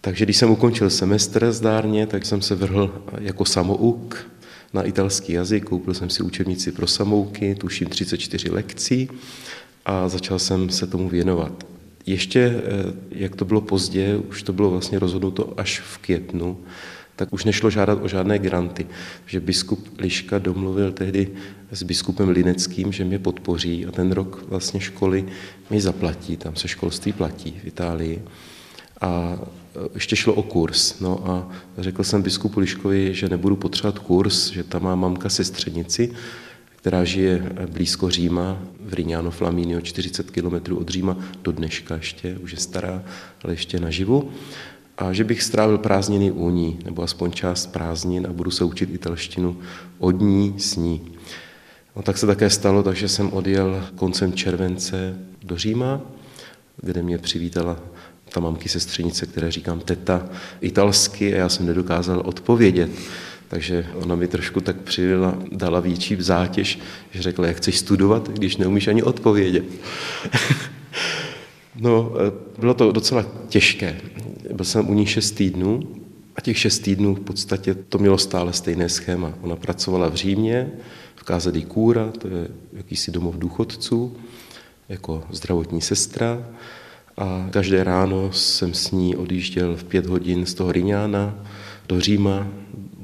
Takže 0.00 0.24
když 0.24 0.36
jsem 0.36 0.50
ukončil 0.50 0.90
semestr 0.90 1.52
zdárně, 1.52 2.06
tak 2.06 2.26
jsem 2.26 2.42
se 2.42 2.54
vrhl 2.54 3.04
jako 3.20 3.44
samouk 3.44 4.26
na 4.72 4.82
italský 4.82 5.32
jazyk, 5.32 5.64
koupil 5.64 5.94
jsem 5.94 6.10
si 6.10 6.22
učebnici 6.22 6.72
pro 6.72 6.86
samouky, 6.86 7.54
tuším 7.54 7.88
34 7.88 8.50
lekcí 8.50 9.08
a 9.86 10.08
začal 10.08 10.38
jsem 10.38 10.70
se 10.70 10.86
tomu 10.86 11.08
věnovat. 11.08 11.73
Ještě, 12.06 12.40
eh, 12.40 12.92
jak 13.10 13.36
to 13.36 13.44
bylo 13.44 13.60
pozdě, 13.60 14.16
už 14.16 14.42
to 14.42 14.52
bylo 14.52 14.70
vlastně 14.70 14.98
rozhodnuto 14.98 15.54
až 15.56 15.80
v 15.80 15.98
květnu, 15.98 16.58
tak 17.16 17.32
už 17.32 17.44
nešlo 17.44 17.70
žádat 17.70 17.98
o 18.02 18.08
žádné 18.08 18.38
granty. 18.38 18.86
Že 19.26 19.40
biskup 19.40 19.88
Liška 19.98 20.38
domluvil 20.38 20.92
tehdy 20.92 21.30
s 21.70 21.82
biskupem 21.82 22.28
Lineckým, 22.28 22.92
že 22.92 23.04
mě 23.04 23.18
podpoří 23.18 23.86
a 23.86 23.90
ten 23.90 24.12
rok 24.12 24.44
vlastně 24.48 24.80
školy 24.80 25.24
mi 25.70 25.80
zaplatí, 25.80 26.36
tam 26.36 26.56
se 26.56 26.68
školství 26.68 27.12
platí 27.12 27.60
v 27.62 27.66
Itálii. 27.66 28.22
A 29.00 29.38
e, 29.38 29.88
ještě 29.94 30.16
šlo 30.16 30.34
o 30.34 30.42
kurz. 30.42 31.00
No 31.00 31.30
a 31.30 31.48
řekl 31.78 32.04
jsem 32.04 32.22
biskupu 32.22 32.60
Liškovi, 32.60 33.14
že 33.14 33.28
nebudu 33.28 33.56
potřebovat 33.56 33.98
kurz, 33.98 34.50
že 34.50 34.64
tam 34.64 34.82
má 34.82 34.94
mamka 34.94 35.28
sestřenici, 35.28 36.10
která 36.84 37.04
žije 37.04 37.52
blízko 37.72 38.10
Říma, 38.10 38.58
v 38.80 38.94
Rignano 38.94 39.30
Flaminio, 39.30 39.80
40 39.80 40.30
km 40.30 40.76
od 40.76 40.88
Říma, 40.88 41.16
do 41.42 41.52
dneška 41.52 41.96
ještě, 41.96 42.38
už 42.38 42.52
je 42.52 42.58
stará, 42.58 43.02
ale 43.44 43.52
ještě 43.52 43.80
naživu. 43.80 44.30
A 44.98 45.12
že 45.12 45.24
bych 45.24 45.42
strávil 45.42 45.78
prázdniny 45.78 46.30
u 46.30 46.50
ní, 46.50 46.78
nebo 46.84 47.02
aspoň 47.02 47.32
část 47.32 47.66
prázdnin 47.66 48.26
a 48.26 48.32
budu 48.32 48.50
se 48.50 48.64
učit 48.64 48.94
italštinu 48.94 49.56
od 49.98 50.20
ní 50.20 50.54
s 50.58 50.76
ní. 50.76 51.12
No, 51.96 52.02
tak 52.02 52.18
se 52.18 52.26
také 52.26 52.50
stalo, 52.50 52.82
takže 52.82 53.08
jsem 53.08 53.32
odjel 53.32 53.88
koncem 53.96 54.32
července 54.32 55.18
do 55.42 55.56
Říma, 55.56 56.00
kde 56.82 57.02
mě 57.02 57.18
přivítala 57.18 57.76
ta 58.28 58.40
mamky 58.40 58.68
sestřenice, 58.68 59.26
které 59.26 59.50
říkám 59.50 59.80
teta 59.80 60.28
italsky 60.60 61.34
a 61.34 61.36
já 61.36 61.48
jsem 61.48 61.66
nedokázal 61.66 62.22
odpovědět. 62.24 62.90
Takže 63.54 63.86
ona 63.94 64.14
mi 64.14 64.28
trošku 64.28 64.60
tak 64.60 64.76
přivila, 64.76 65.38
dala 65.52 65.80
větší 65.80 66.16
zátěž, 66.18 66.78
že 67.10 67.22
řekla, 67.22 67.46
jak 67.46 67.56
chceš 67.56 67.78
studovat, 67.78 68.28
když 68.28 68.56
neumíš 68.56 68.88
ani 68.88 69.02
odpovědět. 69.02 69.64
no, 71.76 72.12
e, 72.18 72.32
bylo 72.60 72.74
to 72.74 72.92
docela 72.92 73.26
těžké. 73.48 74.00
Byl 74.52 74.64
jsem 74.64 74.90
u 74.90 74.94
ní 74.94 75.06
šest 75.06 75.30
týdnů 75.30 75.82
a 76.36 76.40
těch 76.40 76.58
šest 76.58 76.78
týdnů 76.78 77.14
v 77.14 77.20
podstatě 77.20 77.74
to 77.74 77.98
mělo 77.98 78.18
stále 78.18 78.52
stejné 78.52 78.88
schéma. 78.88 79.34
Ona 79.40 79.56
pracovala 79.56 80.08
v 80.08 80.14
Římě, 80.14 80.72
v 81.16 81.22
Kázedy 81.22 81.62
Kůra, 81.62 82.12
to 82.18 82.28
je 82.28 82.48
jakýsi 82.72 83.10
domov 83.10 83.34
důchodců, 83.34 84.16
jako 84.88 85.24
zdravotní 85.30 85.80
sestra 85.80 86.46
a 87.16 87.48
každé 87.50 87.84
ráno 87.84 88.32
jsem 88.32 88.74
s 88.74 88.90
ní 88.90 89.16
odjížděl 89.16 89.76
v 89.76 89.84
pět 89.84 90.06
hodin 90.06 90.46
z 90.46 90.54
toho 90.54 90.72
Riňána 90.72 91.34
do 91.88 92.00
Říma, 92.00 92.48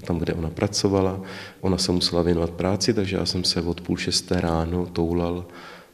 tam, 0.00 0.19
kde 0.19 0.35
ona 0.35 0.50
pracovala. 0.50 1.21
Ona 1.61 1.78
se 1.78 1.92
musela 1.92 2.23
věnovat 2.23 2.50
práci, 2.50 2.95
takže 2.95 3.16
já 3.16 3.26
jsem 3.26 3.45
se 3.45 3.62
od 3.62 3.80
půl 3.80 3.97
šesté 3.97 4.40
ráno 4.40 4.87
toulal 4.87 5.47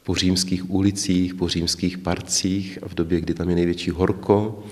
po 0.03 0.15
římských 0.15 0.71
ulicích, 0.71 1.35
po 1.35 1.49
římských 1.49 1.99
parcích 1.99 2.79
a 2.83 2.89
v 2.89 2.95
době, 2.95 3.21
kdy 3.21 3.35
tam 3.35 3.51
je 3.51 3.55
největší 3.55 3.91
horko. 3.91 4.63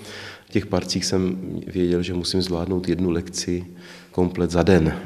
V 0.47 0.51
těch 0.51 0.65
parcích 0.65 1.05
jsem 1.05 1.37
věděl, 1.67 2.03
že 2.03 2.13
musím 2.13 2.41
zvládnout 2.41 2.89
jednu 2.89 3.09
lekci 3.09 3.65
komplet 4.11 4.51
za 4.51 4.63
den. 4.63 4.99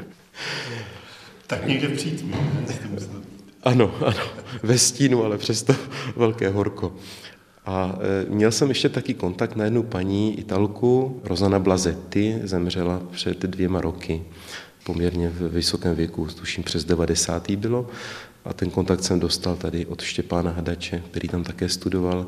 Tak 1.46 1.66
někde 1.66 1.88
přijít. 1.88 2.24
Ano, 3.62 3.94
ano, 4.06 4.22
ve 4.62 4.78
stínu, 4.78 5.24
ale 5.24 5.38
přesto 5.38 5.74
velké 6.16 6.48
horko. 6.48 6.92
A 7.70 7.98
e, 8.00 8.30
měl 8.30 8.52
jsem 8.52 8.68
ještě 8.68 8.88
taky 8.88 9.14
kontakt 9.14 9.56
na 9.56 9.64
jednu 9.64 9.82
paní 9.82 10.38
Italku, 10.38 11.20
Rosana 11.24 11.58
Blazetti, 11.58 12.38
zemřela 12.44 13.02
před 13.10 13.42
dvěma 13.42 13.80
roky, 13.80 14.22
poměrně 14.84 15.28
v 15.28 15.48
vysokém 15.48 15.94
věku, 15.94 16.26
tuším 16.26 16.64
přes 16.64 16.84
90. 16.84 17.50
bylo. 17.50 17.86
A 18.44 18.52
ten 18.52 18.70
kontakt 18.70 19.04
jsem 19.04 19.20
dostal 19.20 19.56
tady 19.56 19.86
od 19.86 20.02
Štěpána 20.02 20.50
Hadače, 20.50 21.02
který 21.10 21.28
tam 21.28 21.44
také 21.44 21.68
studoval. 21.68 22.26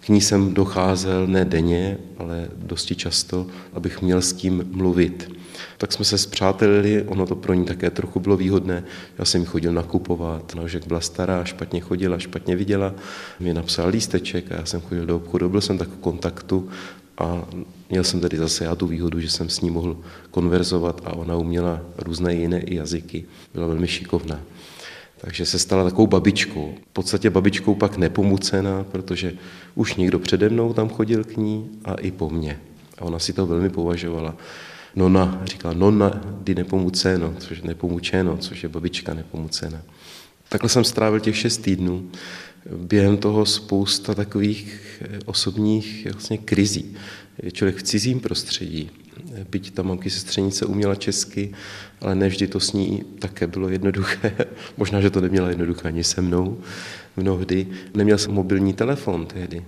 K 0.00 0.08
ní 0.08 0.20
jsem 0.20 0.54
docházel 0.54 1.26
ne 1.26 1.44
denně, 1.44 1.98
ale 2.18 2.48
dosti 2.56 2.94
často, 2.94 3.46
abych 3.72 4.02
měl 4.02 4.22
s 4.22 4.32
kým 4.32 4.68
mluvit. 4.70 5.40
Tak 5.78 5.92
jsme 5.92 6.04
se 6.04 6.18
zpřátelili, 6.18 7.02
ono 7.02 7.26
to 7.26 7.36
pro 7.36 7.54
ní 7.54 7.64
také 7.64 7.90
trochu 7.90 8.20
bylo 8.20 8.36
výhodné. 8.36 8.84
Já 9.18 9.24
jsem 9.24 9.40
jí 9.40 9.46
chodil 9.46 9.72
nakupovat, 9.72 10.54
no, 10.54 10.68
že 10.68 10.80
byla 10.86 11.00
stará, 11.00 11.44
špatně 11.44 11.80
chodila, 11.80 12.18
špatně 12.18 12.56
viděla. 12.56 12.94
Mě 13.40 13.54
napsal 13.54 13.88
lísteček 13.88 14.52
a 14.52 14.54
já 14.54 14.64
jsem 14.64 14.80
chodil 14.80 15.06
do 15.06 15.16
obchodu, 15.16 15.48
byl 15.48 15.60
jsem 15.60 15.78
tak 15.78 15.88
v 15.88 15.96
kontaktu 15.96 16.68
a 17.18 17.44
měl 17.90 18.04
jsem 18.04 18.20
tedy 18.20 18.36
zase 18.36 18.64
já 18.64 18.74
tu 18.74 18.86
výhodu, 18.86 19.20
že 19.20 19.30
jsem 19.30 19.48
s 19.48 19.60
ní 19.60 19.70
mohl 19.70 19.96
konverzovat 20.30 21.00
a 21.04 21.12
ona 21.12 21.36
uměla 21.36 21.80
různé 21.98 22.34
jiné 22.34 22.62
jazyky. 22.66 23.24
Byla 23.54 23.66
velmi 23.66 23.88
šikovná. 23.88 24.40
Takže 25.20 25.46
se 25.46 25.58
stala 25.58 25.84
takovou 25.84 26.06
babičkou. 26.06 26.74
V 26.90 26.92
podstatě 26.92 27.30
babičkou 27.30 27.74
pak 27.74 27.96
nepomucená, 27.96 28.84
protože 28.84 29.32
už 29.74 29.94
někdo 29.94 30.18
přede 30.18 30.48
mnou 30.48 30.72
tam 30.72 30.88
chodil 30.88 31.24
k 31.24 31.36
ní 31.36 31.68
a 31.84 31.94
i 31.94 32.10
po 32.10 32.30
mně. 32.30 32.60
A 32.98 33.02
ona 33.02 33.18
si 33.18 33.32
to 33.32 33.46
velmi 33.46 33.70
považovala. 33.70 34.36
Nona, 34.96 35.42
říkala 35.44 35.74
nonna 35.74 36.20
di 36.42 36.54
nepomuceno, 36.54 37.34
což 37.38 37.58
je 37.58 37.64
nepomučeno, 37.64 38.36
což 38.36 38.62
je 38.62 38.68
babička 38.68 39.14
nepomucena. 39.14 39.82
Takhle 40.48 40.68
jsem 40.68 40.84
strávil 40.84 41.20
těch 41.20 41.36
šest 41.36 41.58
týdnů. 41.58 42.10
Během 42.76 43.16
toho 43.16 43.46
spousta 43.46 44.14
takových 44.14 44.80
osobních 45.24 46.06
vlastně 46.12 46.38
krizí. 46.38 46.96
Je 47.42 47.50
člověk 47.50 47.76
v 47.76 47.82
cizím 47.82 48.20
prostředí, 48.20 48.90
byť 49.50 49.74
ta 49.74 49.82
mamky 49.82 50.10
sestřenice 50.10 50.66
uměla 50.66 50.94
česky, 50.94 51.52
ale 52.00 52.14
nevždy 52.14 52.46
to 52.46 52.60
s 52.60 52.72
ní 52.72 53.04
také 53.18 53.46
bylo 53.46 53.68
jednoduché. 53.68 54.32
Možná, 54.76 55.00
že 55.00 55.10
to 55.10 55.20
neměla 55.20 55.48
jednoduché 55.48 55.88
ani 55.88 56.04
se 56.04 56.20
mnou 56.20 56.58
mnohdy. 57.16 57.66
Neměl 57.94 58.18
jsem 58.18 58.32
mobilní 58.32 58.72
telefon 58.72 59.26
tehdy. 59.26 59.64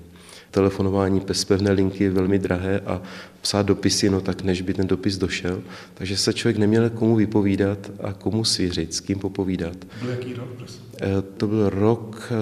Telefonování 0.50 1.20
bez 1.20 1.44
pevné 1.44 1.72
linky 1.72 2.04
je 2.04 2.10
velmi 2.10 2.38
drahé 2.38 2.80
a 2.80 3.02
psát 3.40 3.66
dopisy, 3.66 4.10
no 4.10 4.20
tak 4.20 4.42
než 4.42 4.62
by 4.62 4.74
ten 4.74 4.86
dopis 4.86 5.18
došel. 5.18 5.62
Takže 5.94 6.16
se 6.16 6.32
člověk 6.32 6.56
neměl 6.56 6.90
komu 6.90 7.16
vypovídat 7.16 7.90
a 8.00 8.12
komu 8.12 8.44
svěřit, 8.44 8.94
s 8.94 9.00
kým 9.00 9.18
popovídat. 9.18 9.76
Byl 10.00 10.10
jaký 10.10 10.34
rok, 10.34 10.48
prosím? 10.56 10.80
Eh, 11.02 11.22
to 11.36 11.46
byl 11.46 11.70
rok 11.70 12.32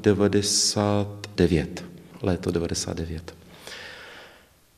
99, 0.00 1.84
eh, 1.84 2.26
léto 2.26 2.50
99. 2.50 3.34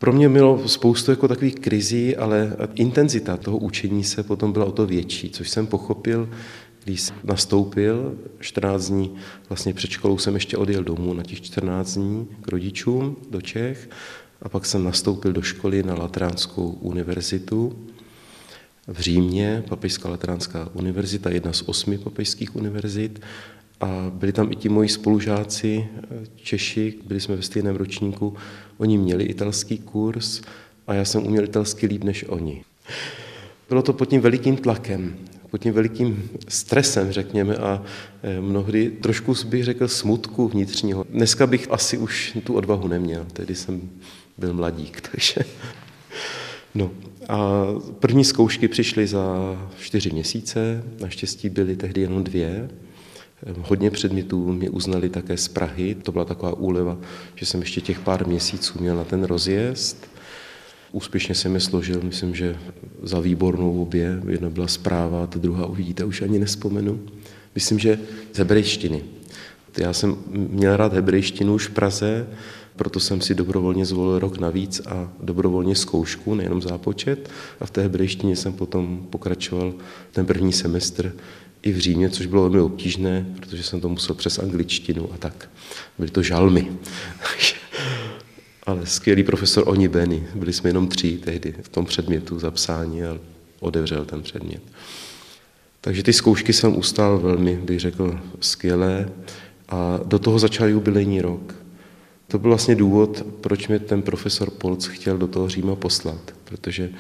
Pro 0.05 0.13
mě 0.13 0.29
bylo 0.29 0.69
spoustu 0.69 1.11
jako 1.11 1.29
takových 1.29 1.55
krizí, 1.55 2.17
ale 2.17 2.57
intenzita 2.75 3.37
toho 3.37 3.59
učení 3.59 4.05
se 4.05 4.23
potom 4.23 4.53
byla 4.53 4.65
o 4.65 4.73
to 4.73 4.87
větší, 4.87 5.31
což 5.31 5.51
jsem 5.51 5.67
pochopil, 5.67 6.29
když 6.85 7.01
jsem 7.01 7.17
nastoupil. 7.25 8.15
14 8.41 8.89
dní, 8.89 9.15
vlastně 9.49 9.75
před 9.75 9.91
školou 9.91 10.19
jsem 10.19 10.35
ještě 10.35 10.57
odjel 10.57 10.85
domů 10.85 11.15
na 11.15 11.23
těch 11.23 11.43
14 11.43 11.95
dní 11.95 12.29
k 12.41 12.49
rodičům 12.49 13.17
do 13.31 13.41
Čech 13.41 13.91
a 14.43 14.49
pak 14.49 14.67
jsem 14.67 14.85
nastoupil 14.85 15.33
do 15.33 15.43
školy 15.43 15.83
na 15.83 15.95
Lateránskou 15.95 16.69
univerzitu 16.69 17.79
v 18.87 19.01
Římě, 19.01 19.65
Papežská 19.69 20.09
Lateránská 20.09 20.69
univerzita, 20.73 21.31
jedna 21.31 21.53
z 21.53 21.63
osmi 21.67 21.99
papežských 21.99 22.57
univerzit 22.57 23.21
a 23.81 24.11
byli 24.15 24.33
tam 24.33 24.53
i 24.53 24.57
ti 24.57 24.69
moji 24.69 24.89
spolužáci 24.89 25.89
Češi, 26.37 26.95
byli 27.07 27.21
jsme 27.21 27.37
ve 27.37 27.43
stejném 27.43 27.77
ročníku, 27.77 28.37
oni 28.79 28.99
měli 28.99 29.25
italský 29.25 29.79
kurz 29.79 30.43
a 30.87 30.95
já 30.95 31.05
jsem 31.05 31.27
uměl 31.27 31.45
italsky 31.45 31.87
líp 31.87 32.05
než 32.05 32.25
oni. 32.29 32.65
Bylo 33.69 33.83
to 33.83 33.93
pod 33.93 34.05
tím 34.05 34.21
velikým 34.21 34.57
tlakem, 34.57 35.17
pod 35.51 35.59
tím 35.59 35.73
velikým 35.73 36.31
stresem, 36.49 37.13
řekněme, 37.13 37.57
a 37.57 37.83
eh, 38.23 38.41
mnohdy 38.41 38.91
trošku 38.91 39.35
bych 39.47 39.65
řekl 39.65 39.89
smutku 39.89 40.49
vnitřního. 40.49 41.05
Dneska 41.11 41.47
bych 41.47 41.67
asi 41.71 41.99
už 41.99 42.39
tu 42.45 42.55
odvahu 42.55 42.89
neměl, 42.89 43.27
tedy 43.33 43.55
jsem 43.55 43.91
byl 44.39 44.55
mladík, 44.55 45.01
takže... 45.11 45.41
No 46.75 46.91
a 47.29 47.67
první 47.99 48.25
zkoušky 48.25 48.69
přišly 48.69 49.07
za 49.07 49.37
čtyři 49.81 50.11
měsíce, 50.11 50.85
naštěstí 51.01 51.49
byly 51.49 51.77
tehdy 51.77 52.01
jenom 52.01 52.25
dvě. 52.25 52.71
Hodně 53.63 53.91
předmětů 53.91 54.53
mě 54.53 54.71
uznali 54.71 55.09
také 55.09 55.37
z 55.37 55.49
Prahy, 55.49 55.95
to 55.95 56.13
byla 56.13 56.25
taková 56.25 56.53
úleva, 56.53 56.99
že 57.35 57.47
jsem 57.47 57.61
ještě 57.61 57.81
těch 57.81 58.01
pár 58.01 58.27
měsíců 58.27 58.79
měl 58.81 58.97
na 58.97 59.05
ten 59.05 59.25
rozjezd. 59.25 60.07
Úspěšně 60.93 61.35
jsem 61.35 61.55
je 61.55 61.61
složil, 61.61 62.01
myslím, 62.03 62.35
že 62.35 62.57
za 63.03 63.21
výbornou 63.21 63.83
obě. 63.83 64.23
Jedna 64.29 64.51
byla 64.51 64.67
zpráva, 64.67 65.27
ta 65.27 65.39
druhá 65.39 65.67
uvidíte, 65.67 66.05
už 66.05 66.23
ani 66.23 66.39
nespomenu. 66.39 67.01
Myslím, 67.55 67.79
že 67.79 67.99
z 68.33 68.39
hebrejštiny. 68.39 69.03
Já 69.79 69.93
jsem 69.93 70.17
měl 70.31 70.77
rád 70.77 70.93
hebrejštinu 70.93 71.55
už 71.55 71.69
v 71.69 71.71
Praze, 71.71 72.27
proto 72.77 73.01
jsem 73.01 73.21
si 73.21 73.35
dobrovolně 73.35 73.87
zvolil 73.87 74.19
rok 74.19 74.39
navíc 74.39 74.81
a 74.87 75.13
dobrovolně 75.23 75.75
zkoušku, 75.75 76.35
nejenom 76.35 76.63
zápočet. 76.63 77.31
A 77.61 77.67
v 77.67 77.71
té 77.71 77.83
hebrejštině 77.83 78.37
jsem 78.37 78.53
potom 78.53 79.07
pokračoval 79.11 79.75
ten 80.13 80.27
první 80.27 80.53
semestr 80.53 81.13
i 81.65 81.73
v 81.73 81.79
Římě, 81.79 82.11
což 82.11 82.27
bylo 82.27 82.43
velmi 82.43 82.61
obtížné, 82.61 83.27
protože 83.37 83.63
jsem 83.63 83.81
to 83.81 83.89
musel 83.89 84.15
přes 84.15 84.39
angličtinu 84.39 85.13
a 85.15 85.19
tak. 85.19 85.51
Byly 85.99 86.11
to 86.11 86.23
žalmy. 86.23 86.73
Ale 88.67 88.87
skvělý 88.87 89.23
profesor 89.23 89.65
Oni 89.67 89.89
Benny, 89.89 90.27
byli 90.35 90.53
jsme 90.53 90.71
jenom 90.71 90.89
tři 90.89 91.19
tehdy 91.19 91.55
v 91.63 91.69
tom 91.69 91.85
předmětu 91.85 92.39
zapsání 92.39 93.05
a 93.05 93.19
odevřel 93.61 94.05
ten 94.05 94.23
předmět. 94.23 94.63
Takže 95.81 96.03
ty 96.03 96.13
zkoušky 96.13 96.53
jsem 96.53 96.77
ustál 96.77 97.19
velmi, 97.19 97.57
bych 97.57 97.81
řekl, 97.81 98.21
skvělé 98.41 99.09
a 99.69 100.01
do 100.05 100.19
toho 100.19 100.39
začal 100.39 100.69
jubilejní 100.69 101.21
rok. 101.21 101.55
To 102.29 102.39
byl 102.39 102.51
vlastně 102.51 102.75
důvod, 102.75 103.23
proč 103.41 103.69
mě 103.69 103.79
ten 103.79 104.03
profesor 104.03 104.51
Polc 104.51 104.87
chtěl 104.87 105.19
do 105.19 105.27
toho 105.27 105.49
Říma 105.49 105.77
poslat, 105.77 106.35
protože 106.45 106.91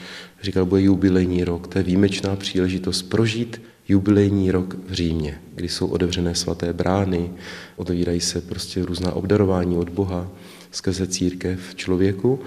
říkal, 0.43 0.67
bude 0.67 0.83
jubilejní 0.83 1.45
rok, 1.45 1.67
to 1.67 1.79
je 1.79 1.85
výjimečná 1.85 2.37
příležitost 2.37 3.03
prožít 3.03 3.61
jubilejní 3.89 4.51
rok 4.51 4.77
v 4.89 4.93
Římě, 4.93 5.41
kdy 5.55 5.69
jsou 5.69 5.87
otevřené 5.87 6.35
svaté 6.35 6.73
brány, 6.73 7.31
otevírají 7.77 8.21
se 8.21 8.41
prostě 8.41 8.85
různá 8.85 9.13
obdarování 9.13 9.77
od 9.77 9.91
Boha 9.91 10.29
skrze 10.73 11.07
církev 11.07 11.75
člověku, 11.75 12.41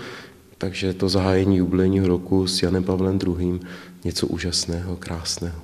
takže 0.58 0.94
to 0.94 1.10
zahájení 1.10 1.58
jubilejního 1.58 2.08
roku 2.08 2.48
s 2.48 2.64
Janem 2.64 2.84
Pavlem 2.84 3.20
II. 3.28 3.60
něco 4.04 4.28
úžasného, 4.28 4.96
krásného. 4.96 5.62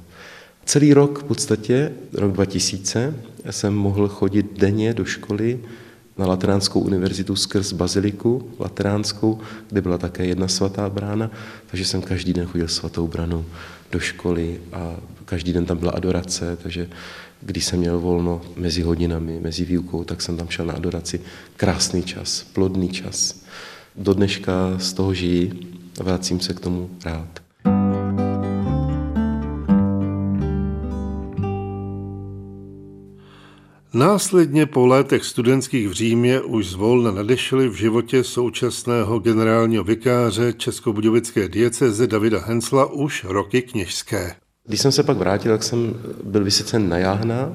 Celý 0.66 0.94
rok, 0.94 1.20
v 1.20 1.24
podstatě, 1.24 1.92
rok 2.14 2.32
2000, 2.32 3.16
jsem 3.50 3.74
mohl 3.74 4.08
chodit 4.08 4.60
denně 4.60 4.94
do 4.94 5.06
školy 5.06 5.60
na 6.18 6.28
Lateránskou 6.28 6.80
univerzitu 6.80 7.36
skrz 7.36 7.74
Baziliku 7.74 8.50
Lateránskou, 8.60 9.40
kde 9.70 9.82
byla 9.82 9.98
také 9.98 10.26
jedna 10.26 10.48
svatá 10.48 10.90
brána, 10.90 11.32
takže 11.68 11.86
jsem 11.86 12.02
každý 12.02 12.34
den 12.34 12.46
chodil 12.46 12.68
svatou 12.68 13.08
branou 13.08 13.46
do 13.94 14.00
školy 14.00 14.62
a 14.74 14.96
každý 15.26 15.54
den 15.54 15.66
tam 15.66 15.78
byla 15.78 15.92
adorace, 15.92 16.58
takže 16.64 16.90
když 17.42 17.66
jsem 17.66 17.80
měl 17.80 18.00
volno 18.00 18.42
mezi 18.56 18.82
hodinami, 18.82 19.40
mezi 19.40 19.66
výukou, 19.66 20.04
tak 20.04 20.22
jsem 20.22 20.38
tam 20.38 20.48
šel 20.48 20.66
na 20.66 20.74
adoraci. 20.74 21.22
Krásný 21.58 22.04
čas, 22.04 22.44
plodný 22.54 22.90
čas. 22.90 23.46
Do 23.96 24.14
dneška 24.14 24.78
z 24.78 24.94
toho 24.94 25.14
žijí 25.14 25.70
a 26.00 26.04
vracím 26.04 26.40
se 26.40 26.54
k 26.54 26.60
tomu 26.60 26.90
rád. 27.06 27.43
Následně 33.96 34.66
po 34.66 34.86
letech 34.86 35.26
studentských 35.26 35.90
v 35.90 35.92
Římě 35.92 36.42
už 36.42 36.68
zvolna 36.68 37.12
nadešly 37.12 37.70
v 37.70 37.74
životě 37.74 38.24
současného 38.24 39.20
generálního 39.20 39.84
vikáře 39.84 40.54
Českobudějovické 40.54 41.50
dieceze 41.50 42.08
Davida 42.08 42.40
Hensla 42.40 42.92
už 42.92 43.24
roky 43.24 43.62
kněžské. 43.62 44.36
Když 44.68 44.82
jsem 44.82 44.92
se 44.92 45.04
pak 45.04 45.18
vrátil, 45.18 45.52
tak 45.52 45.64
jsem 45.64 45.96
byl 46.24 46.44
vysecen 46.44 46.90
na 46.90 46.98
jáhna. 46.98 47.54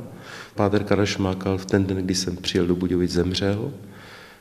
Páter 0.54 0.84
Karel 0.84 1.06
Šmákal 1.06 1.58
v 1.58 1.66
ten 1.66 1.86
den, 1.86 1.96
kdy 1.96 2.14
jsem 2.14 2.36
přijel 2.36 2.66
do 2.66 2.76
Budějovic, 2.76 3.10
zemřel. 3.10 3.72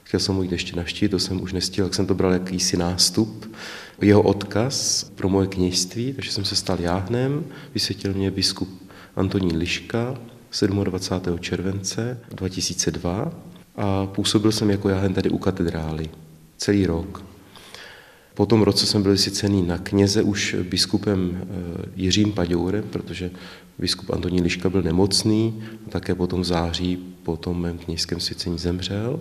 Chtěl 0.03 0.19
jsem 0.19 0.36
ho 0.36 0.43
jít 0.43 0.51
ještě 0.51 0.75
navštívit, 0.75 1.10
to 1.10 1.19
jsem 1.19 1.41
už 1.41 1.53
nestihl, 1.53 1.88
tak 1.88 1.95
jsem 1.95 2.05
to 2.05 2.15
bral 2.15 2.33
jakýsi 2.33 2.77
nástup. 2.77 3.55
Jeho 4.01 4.21
odkaz 4.21 5.03
pro 5.15 5.29
moje 5.29 5.47
kněžství, 5.47 6.13
takže 6.13 6.31
jsem 6.31 6.45
se 6.45 6.55
stal 6.55 6.79
jáhnem, 6.79 7.45
vysvětil 7.73 8.13
mě 8.13 8.31
biskup 8.31 8.69
Antonín 9.15 9.57
Liška, 9.57 10.15
27. 10.51 11.39
července 11.39 12.19
2002 12.31 13.31
a 13.75 14.05
působil 14.05 14.51
jsem 14.51 14.69
jako 14.69 14.89
jáhen 14.89 15.13
tady 15.13 15.29
u 15.29 15.38
katedrály 15.38 16.10
celý 16.57 16.86
rok. 16.86 17.23
Po 18.33 18.45
tom 18.45 18.62
roce 18.62 18.86
jsem 18.86 19.03
byl 19.03 19.12
vysvěcený 19.12 19.67
na 19.67 19.77
kněze 19.77 20.21
už 20.21 20.55
biskupem 20.69 21.41
eh, 21.41 21.45
Jiřím 21.95 22.31
Paďourem, 22.31 22.83
protože 22.89 23.31
biskup 23.79 24.10
Antonín 24.10 24.43
Liška 24.43 24.69
byl 24.69 24.81
nemocný 24.81 25.63
a 25.88 25.89
také 25.89 26.15
potom 26.15 26.41
v 26.41 26.45
září 26.45 26.97
po 27.23 27.38
tom 27.38 27.62
mém 27.62 27.77
kněžském 27.77 28.19
svěcení 28.19 28.57
zemřel. 28.57 29.19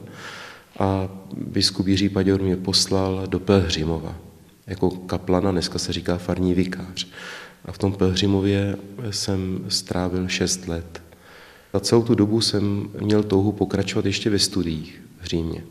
A 0.79 1.09
biskup 1.37 1.87
Jiří 1.87 2.09
Paďour 2.09 2.43
mě 2.43 2.57
poslal 2.57 3.27
do 3.27 3.41
Pelhřimova 3.41 4.17
jako 4.67 4.91
kaplana, 4.91 5.51
dneska 5.51 5.79
se 5.79 5.93
říká 5.93 6.19
farní 6.19 6.55
vikář. 6.55 7.07
A 7.65 7.73
v 7.73 7.79
tom 7.79 7.93
Pelhřimově 7.93 8.77
jsem 9.11 9.65
strávil 9.69 10.29
šest 10.29 10.69
let. 10.69 11.03
A 11.77 11.81
celou 11.81 12.03
tu 12.03 12.15
dobu 12.15 12.41
jsem 12.41 12.91
měl 13.01 13.23
touhu 13.23 13.53
pokračovat 13.53 14.07
ještě 14.07 14.31
ve 14.31 14.39
studiích 14.39 15.03
v 15.21 15.25
Římě. 15.25 15.65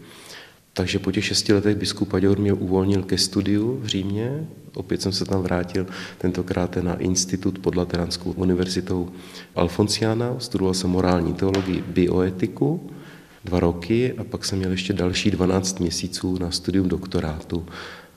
Takže 0.74 1.00
po 1.00 1.12
těch 1.12 1.26
šesti 1.26 1.54
letech 1.54 1.78
biskup 1.78 2.10
Paďor 2.10 2.40
mě 2.40 2.54
uvolnil 2.54 3.04
ke 3.04 3.18
studiu 3.18 3.80
v 3.82 3.86
Římě. 3.86 4.48
Opět 4.74 5.02
jsem 5.02 5.12
se 5.12 5.26
tam 5.26 5.42
vrátil, 5.42 5.88
tentokrát 6.18 6.76
na 6.76 6.96
institut 6.96 7.60
pod 7.60 7.76
Lateránskou 7.76 8.32
univerzitou 8.32 9.10
Alfonciana. 9.56 10.36
Studoval 10.40 10.74
jsem 10.74 10.90
morální 10.90 11.34
teologii, 11.34 11.84
bioetiku 11.88 12.90
dva 13.46 13.60
roky 13.60 14.14
a 14.14 14.24
pak 14.24 14.46
jsem 14.46 14.60
měl 14.60 14.72
ještě 14.72 14.94
další 14.94 15.32
12 15.32 15.80
měsíců 15.80 16.38
na 16.40 16.52
studium 16.52 16.90
doktorátu. 16.90 17.66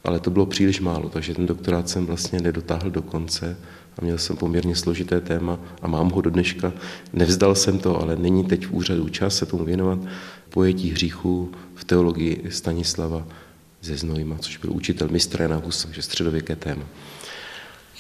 Ale 0.05 0.21
to 0.21 0.31
bylo 0.31 0.47
příliš 0.47 0.81
málo, 0.81 1.09
takže 1.09 1.35
ten 1.35 1.47
doktorát 1.47 1.89
jsem 1.89 2.07
vlastně 2.07 2.41
nedotáhl 2.41 2.91
do 2.91 3.03
konce 3.03 3.57
a 3.99 4.05
měl 4.05 4.19
jsem 4.19 4.37
poměrně 4.37 4.77
složité 4.77 5.21
téma 5.21 5.59
a 5.83 5.89
mám 5.89 6.11
ho 6.11 6.21
do 6.21 6.31
dneška. 6.31 6.73
Nevzdal 7.13 7.55
jsem 7.55 7.79
to, 7.79 8.03
ale 8.03 8.17
není 8.17 8.45
teď 8.45 8.67
v 8.67 8.73
úřadu 8.73 9.09
čas 9.09 9.37
se 9.37 9.47
tomu 9.47 9.65
věnovat. 9.65 9.99
Pojetí 10.51 10.91
hříchů 10.91 11.53
v 11.75 11.85
teologii 11.85 12.45
Stanislava 12.51 13.27
ze 13.83 13.97
Znojma, 13.97 14.39
což 14.39 14.57
byl 14.57 14.73
učitel 14.73 15.09
mistra 15.09 15.43
Jana 15.43 15.57
Husa, 15.65 15.87
takže 15.89 16.03
středověké 16.03 16.57
téma. 16.57 16.83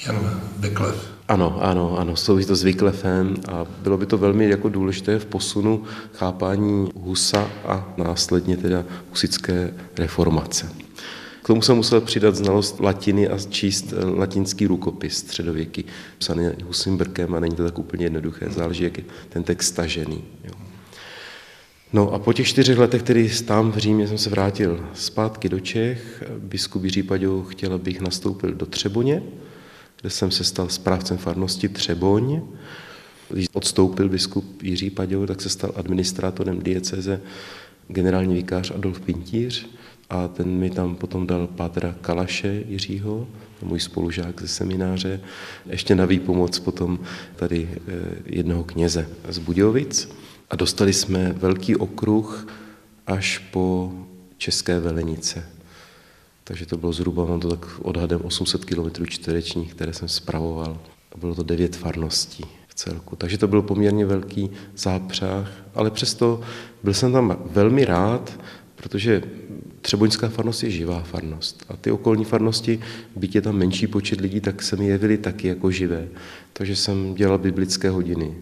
Jan 0.06 0.40
Vyklev. 0.58 1.10
Ano, 1.28 1.58
ano, 1.62 1.98
ano, 1.98 2.16
souvisí 2.16 2.48
to 2.48 2.56
s 2.56 2.62
Vyklefem 2.62 3.36
a 3.52 3.66
bylo 3.82 3.98
by 3.98 4.06
to 4.06 4.18
velmi 4.18 4.48
jako 4.48 4.68
důležité 4.68 5.18
v 5.18 5.26
posunu 5.26 5.84
chápání 6.14 6.90
Husa 6.94 7.48
a 7.64 7.94
následně 7.96 8.56
teda 8.56 8.84
husické 9.10 9.74
reformace 9.98 10.87
tomu 11.48 11.62
jsem 11.62 11.76
musel 11.76 12.00
přidat 12.00 12.34
znalost 12.34 12.80
latiny 12.80 13.28
a 13.28 13.38
číst 13.38 13.92
eh, 13.92 14.04
latinský 14.04 14.66
rukopis 14.66 15.16
středověky, 15.16 15.84
psaný 16.18 16.48
husím 16.64 16.96
brkem 16.96 17.34
a 17.34 17.40
není 17.40 17.56
to 17.56 17.64
tak 17.64 17.78
úplně 17.78 18.04
jednoduché, 18.04 18.50
záleží, 18.50 18.84
jak 18.84 18.98
je 18.98 19.04
ten 19.28 19.42
text 19.42 19.66
stažený. 19.66 20.24
Jo. 20.44 20.52
No 21.92 22.12
a 22.12 22.18
po 22.18 22.32
těch 22.32 22.48
čtyřech 22.48 22.78
letech, 22.78 23.02
který 23.02 23.30
tam 23.46 23.72
v 23.72 23.76
Římě, 23.76 24.08
jsem 24.08 24.18
se 24.18 24.30
vrátil 24.30 24.88
zpátky 24.94 25.48
do 25.48 25.60
Čech. 25.60 26.22
Biskup 26.38 26.84
Jiří 26.84 27.02
Paďou 27.02 27.42
chtěl, 27.42 27.74
abych 27.74 28.00
nastoupil 28.00 28.54
do 28.54 28.66
Třeboně, 28.66 29.22
kde 30.00 30.10
jsem 30.10 30.30
se 30.30 30.44
stal 30.44 30.68
správcem 30.68 31.18
farnosti 31.18 31.68
Třeboň. 31.68 32.42
Když 33.30 33.46
odstoupil 33.52 34.08
biskup 34.08 34.62
Jiří 34.62 34.90
Paďou, 34.90 35.26
tak 35.26 35.40
se 35.40 35.48
stal 35.48 35.72
administrátorem 35.76 36.58
dieceze 36.62 37.20
generální 37.88 38.34
vikář 38.34 38.70
Adolf 38.70 39.00
Pintíř 39.00 39.77
a 40.10 40.28
ten 40.28 40.48
mi 40.48 40.70
tam 40.70 40.96
potom 40.96 41.26
dal 41.26 41.46
Pátra 41.46 41.94
Kalaše 42.00 42.64
Jiřího, 42.68 43.26
můj 43.62 43.80
spolužák 43.80 44.40
ze 44.40 44.48
semináře, 44.48 45.20
ještě 45.66 45.94
na 45.94 46.04
výpomoc 46.04 46.58
potom 46.58 46.98
tady 47.36 47.68
eh, 47.72 47.80
jednoho 48.24 48.64
kněze 48.64 49.08
z 49.28 49.38
Budějovic 49.38 50.10
a 50.50 50.56
dostali 50.56 50.92
jsme 50.92 51.32
velký 51.32 51.76
okruh 51.76 52.46
až 53.06 53.38
po 53.38 53.92
České 54.38 54.80
Velenice. 54.80 55.46
Takže 56.44 56.66
to 56.66 56.76
bylo 56.76 56.92
zhruba, 56.92 57.24
mám 57.24 57.40
to 57.40 57.56
tak 57.56 57.66
odhadem 57.82 58.20
800 58.24 58.64
km 58.64 59.06
čtverečních, 59.06 59.74
které 59.74 59.92
jsem 59.92 60.08
spravoval. 60.08 60.78
Bylo 61.16 61.34
to 61.34 61.42
devět 61.42 61.76
farností 61.76 62.44
v 62.68 62.74
celku. 62.74 63.16
Takže 63.16 63.38
to 63.38 63.48
byl 63.48 63.62
poměrně 63.62 64.06
velký 64.06 64.50
zápřah, 64.76 65.52
ale 65.74 65.90
přesto 65.90 66.40
byl 66.82 66.94
jsem 66.94 67.12
tam 67.12 67.36
velmi 67.50 67.84
rád, 67.84 68.40
protože 68.76 69.22
Třeboňská 69.80 70.28
farnost 70.28 70.62
je 70.62 70.70
živá 70.70 71.02
farnost 71.02 71.64
a 71.68 71.76
ty 71.76 71.90
okolní 71.90 72.24
farnosti, 72.24 72.80
byť 73.16 73.34
je 73.34 73.40
tam 73.40 73.56
menší 73.56 73.86
počet 73.86 74.20
lidí, 74.20 74.40
tak 74.40 74.62
se 74.62 74.76
mi 74.76 74.86
jevily 74.86 75.18
taky 75.18 75.48
jako 75.48 75.70
živé. 75.70 76.08
Takže 76.52 76.76
jsem 76.76 77.14
dělal 77.14 77.38
biblické 77.38 77.90
hodiny, 77.90 78.34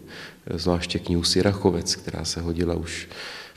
zvláště 0.54 0.98
knihu 0.98 1.22
Sirachovec, 1.22 1.96
která 1.96 2.24
se 2.24 2.40
hodila 2.40 2.74
už 2.74 3.08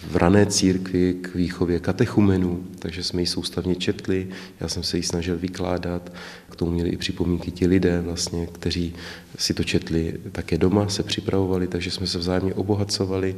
v 0.07 0.15
rané 0.15 0.45
církvi 0.45 1.13
k 1.21 1.35
výchově 1.35 1.79
katechumenů, 1.79 2.63
takže 2.79 3.03
jsme 3.03 3.21
ji 3.21 3.27
soustavně 3.27 3.75
četli, 3.75 4.27
já 4.59 4.67
jsem 4.67 4.83
se 4.83 4.97
ji 4.97 5.03
snažil 5.03 5.37
vykládat, 5.37 6.13
k 6.49 6.55
tomu 6.55 6.71
měli 6.71 6.89
i 6.89 6.97
připomínky 6.97 7.51
ti 7.51 7.67
lidé, 7.67 8.01
vlastně, 8.01 8.47
kteří 8.47 8.95
si 9.37 9.53
to 9.53 9.63
četli 9.63 10.13
také 10.31 10.57
doma, 10.57 10.89
se 10.89 11.03
připravovali, 11.03 11.67
takže 11.67 11.91
jsme 11.91 12.07
se 12.07 12.17
vzájemně 12.17 12.53
obohacovali. 12.53 13.35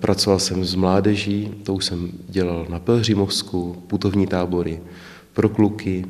Pracoval 0.00 0.38
jsem 0.38 0.64
s 0.64 0.74
mládeží, 0.74 1.54
to 1.62 1.74
už 1.74 1.84
jsem 1.84 2.12
dělal 2.28 2.66
na 2.68 2.78
Pelhřimovsku, 2.78 3.82
putovní 3.86 4.26
tábory 4.26 4.80
pro 5.32 5.48
kluky, 5.48 6.04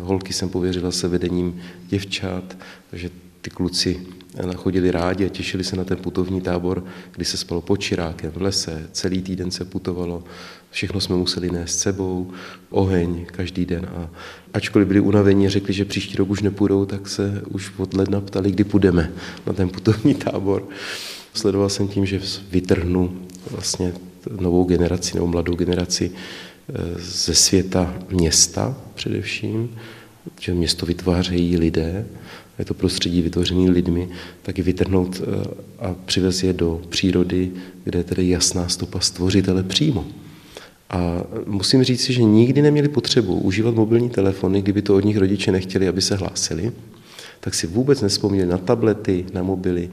holky 0.00 0.32
jsem 0.32 0.48
pověřila 0.48 0.90
se 0.90 1.08
vedením 1.08 1.60
děvčat, 1.88 2.56
takže 2.90 3.10
ty 3.40 3.50
kluci 3.50 4.06
chodili 4.56 4.90
rádi 4.90 5.26
a 5.26 5.28
těšili 5.28 5.64
se 5.64 5.76
na 5.76 5.84
ten 5.84 5.96
putovní 5.96 6.40
tábor, 6.40 6.84
kdy 7.12 7.24
se 7.24 7.36
spalo 7.36 7.60
pod 7.60 7.76
Čirákem 7.76 8.30
v 8.30 8.42
lese, 8.42 8.88
celý 8.92 9.22
týden 9.22 9.50
se 9.50 9.64
putovalo, 9.64 10.24
všechno 10.70 11.00
jsme 11.00 11.16
museli 11.16 11.50
nést 11.50 11.78
sebou, 11.78 12.30
oheň 12.70 13.26
každý 13.26 13.66
den 13.66 13.86
a 13.96 14.10
ačkoliv 14.54 14.88
byli 14.88 15.00
unavení 15.00 15.46
a 15.46 15.50
řekli, 15.50 15.74
že 15.74 15.84
příští 15.84 16.16
rok 16.16 16.30
už 16.30 16.42
nepůjdou, 16.42 16.86
tak 16.86 17.08
se 17.08 17.42
už 17.48 17.72
od 17.76 17.94
ledna 17.94 18.20
ptali, 18.20 18.50
kdy 18.50 18.64
půjdeme 18.64 19.12
na 19.46 19.52
ten 19.52 19.68
putovní 19.68 20.14
tábor. 20.14 20.68
Sledoval 21.36 21.68
jsem 21.68 21.88
tím, 21.88 22.06
že 22.06 22.20
vytrhnu 22.50 23.16
vlastně 23.50 23.92
novou 24.40 24.64
generaci 24.64 25.14
nebo 25.14 25.26
mladou 25.26 25.54
generaci 25.54 26.10
eh, 26.10 26.72
ze 26.98 27.34
světa 27.34 27.94
města 28.10 28.76
především, 28.94 29.76
že 30.40 30.54
město 30.54 30.86
vytvářejí 30.86 31.56
lidé, 31.56 32.06
je 32.58 32.64
to 32.64 32.74
prostředí 32.74 33.22
vytvořené 33.22 33.70
lidmi, 33.70 34.08
taky 34.42 34.62
vytrhnout 34.62 35.22
eh, 35.22 35.48
a 35.78 35.94
přivez 36.04 36.42
je 36.42 36.52
do 36.52 36.82
přírody, 36.88 37.50
kde 37.84 37.98
je 37.98 38.04
tedy 38.04 38.28
jasná 38.28 38.68
stopa 38.68 39.00
stvořitele 39.00 39.62
přímo. 39.62 40.06
A 40.90 41.22
musím 41.46 41.82
říct 41.82 42.00
si, 42.00 42.12
že 42.12 42.22
nikdy 42.22 42.62
neměli 42.62 42.88
potřebu 42.88 43.34
užívat 43.38 43.74
mobilní 43.74 44.10
telefony, 44.10 44.62
kdyby 44.62 44.82
to 44.82 44.96
od 44.96 45.04
nich 45.04 45.16
rodiče 45.16 45.52
nechtěli, 45.52 45.88
aby 45.88 46.02
se 46.02 46.16
hlásili, 46.16 46.72
tak 47.40 47.54
si 47.54 47.66
vůbec 47.66 48.00
nespomněli 48.02 48.48
na 48.48 48.58
tablety, 48.58 49.26
na 49.32 49.42
mobily. 49.42 49.90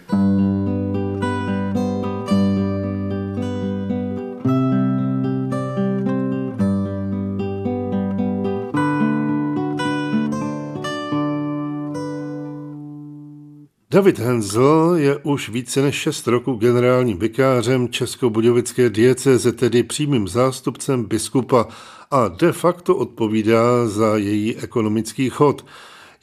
David 13.94 14.20
Hensel 14.20 14.96
je 14.96 15.18
už 15.18 15.50
více 15.50 15.82
než 15.82 15.96
šest 15.96 16.28
roků 16.28 16.54
generálním 16.54 17.18
vikářem 17.18 17.90
Českobudějovické 17.90 18.90
diecéze, 18.90 19.52
tedy 19.52 19.84
přímým 19.84 20.28
zástupcem 20.28 21.06
biskupa 21.06 21.68
a 22.12 22.28
de 22.28 22.52
facto 22.52 22.96
odpovídá 22.96 23.88
za 23.88 24.18
její 24.18 24.56
ekonomický 24.56 25.30
chod. 25.30 25.66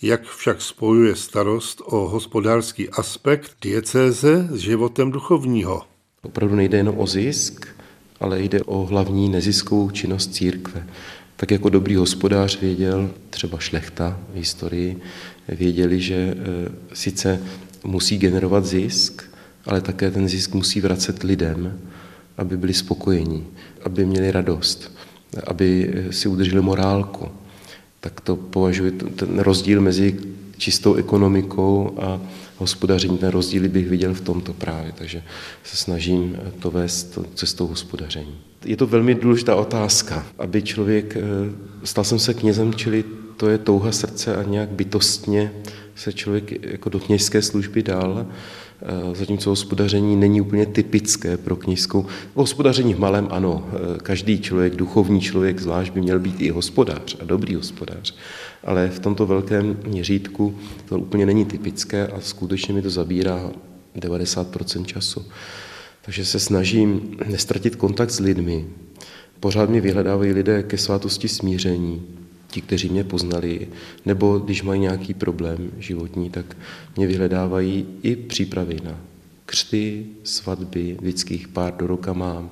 Jak 0.02 0.22
však 0.22 0.62
spojuje 0.62 1.16
starost 1.16 1.82
o 1.84 2.08
hospodářský 2.08 2.88
aspekt 2.88 3.52
diecéze 3.62 4.48
s 4.50 4.56
životem 4.56 5.10
duchovního? 5.10 5.82
Opravdu 6.22 6.56
nejde 6.56 6.78
jenom 6.78 6.98
o 6.98 7.06
zisk, 7.06 7.66
ale 8.20 8.42
jde 8.42 8.62
o 8.62 8.86
hlavní 8.86 9.28
neziskovou 9.28 9.90
činnost 9.90 10.34
církve. 10.34 10.86
Tak 11.40 11.50
jako 11.50 11.68
dobrý 11.68 11.96
hospodář 11.96 12.60
věděl, 12.60 13.10
třeba 13.30 13.58
šlechta 13.58 14.20
v 14.32 14.36
historii, 14.36 15.00
věděli, 15.48 16.00
že 16.00 16.14
e, 16.14 16.36
sice 16.92 17.40
musí 17.84 18.18
generovat 18.18 18.66
zisk, 18.66 19.22
ale 19.66 19.80
také 19.80 20.10
ten 20.10 20.28
zisk 20.28 20.54
musí 20.54 20.80
vracet 20.80 21.22
lidem, 21.22 21.80
aby 22.36 22.56
byli 22.56 22.74
spokojení, 22.74 23.46
aby 23.84 24.04
měli 24.04 24.30
radost, 24.30 24.92
aby 25.46 25.94
si 26.10 26.28
udrželi 26.28 26.62
morálku. 26.62 27.28
Tak 28.00 28.20
to 28.20 28.36
považuji 28.36 28.90
ten 28.90 29.38
rozdíl 29.38 29.80
mezi 29.80 30.16
čistou 30.58 30.94
ekonomikou 30.94 31.96
a 32.00 32.20
hospodaření, 32.56 33.18
ten 33.18 33.28
rozdíl 33.28 33.68
bych 33.68 33.88
viděl 33.88 34.14
v 34.14 34.20
tomto 34.20 34.52
právě, 34.52 34.92
takže 34.92 35.22
se 35.64 35.76
snažím 35.76 36.36
to 36.58 36.70
vést 36.70 37.18
cestou 37.34 37.66
hospodaření. 37.66 38.49
Je 38.64 38.76
to 38.76 38.86
velmi 38.86 39.14
důležitá 39.14 39.56
otázka, 39.56 40.26
aby 40.38 40.62
člověk, 40.62 41.16
e, 41.16 41.20
stal 41.84 42.04
jsem 42.04 42.18
se 42.18 42.34
knězem, 42.34 42.74
čili 42.74 43.04
to 43.36 43.48
je 43.48 43.58
touha 43.58 43.92
srdce 43.92 44.36
a 44.36 44.42
nějak 44.42 44.68
bytostně 44.68 45.52
se 45.94 46.12
člověk 46.12 46.64
jako 46.64 46.88
do 46.88 47.00
kněžské 47.00 47.42
služby 47.42 47.82
dal, 47.82 48.26
eh, 48.82 49.14
zatímco 49.14 49.50
hospodaření 49.50 50.16
není 50.16 50.40
úplně 50.40 50.66
typické 50.66 51.36
pro 51.36 51.56
kněžskou. 51.56 52.06
Hospodaření 52.34 52.94
v 52.94 52.98
malém 52.98 53.28
ano, 53.30 53.68
eh, 53.72 53.98
každý 54.02 54.40
člověk, 54.40 54.76
duchovní 54.76 55.20
člověk 55.20 55.60
zvlášť 55.60 55.92
by 55.92 56.00
měl 56.00 56.18
být 56.18 56.40
i 56.40 56.50
hospodář 56.50 57.16
a 57.20 57.24
dobrý 57.24 57.54
hospodář, 57.54 58.14
ale 58.64 58.88
v 58.88 58.98
tomto 58.98 59.26
velkém 59.26 59.76
měřítku 59.86 60.58
to 60.88 60.98
úplně 60.98 61.26
není 61.26 61.44
typické 61.44 62.06
a 62.06 62.20
skutečně 62.20 62.74
mi 62.74 62.82
to 62.82 62.90
zabírá 62.90 63.50
90% 63.96 64.84
času. 64.84 65.24
Takže 66.02 66.24
se 66.24 66.40
snažím 66.40 67.16
nestratit 67.26 67.76
kontakt 67.76 68.10
s 68.10 68.20
lidmi. 68.20 68.66
Pořád 69.40 69.70
mi 69.70 69.80
vyhledávají 69.80 70.32
lidé 70.32 70.62
ke 70.62 70.78
svátosti 70.78 71.28
smíření, 71.28 72.02
ti, 72.46 72.60
kteří 72.60 72.88
mě 72.88 73.04
poznali, 73.04 73.68
nebo 74.06 74.38
když 74.38 74.62
mají 74.62 74.80
nějaký 74.80 75.14
problém 75.14 75.70
životní, 75.78 76.30
tak 76.30 76.56
mě 76.96 77.06
vyhledávají 77.06 77.86
i 78.02 78.16
přípravy 78.16 78.76
na 78.84 79.00
křty, 79.46 80.06
svatby, 80.24 80.96
lidských 81.02 81.48
pár 81.48 81.76
do 81.76 81.86
roka 81.86 82.12
mám, 82.12 82.50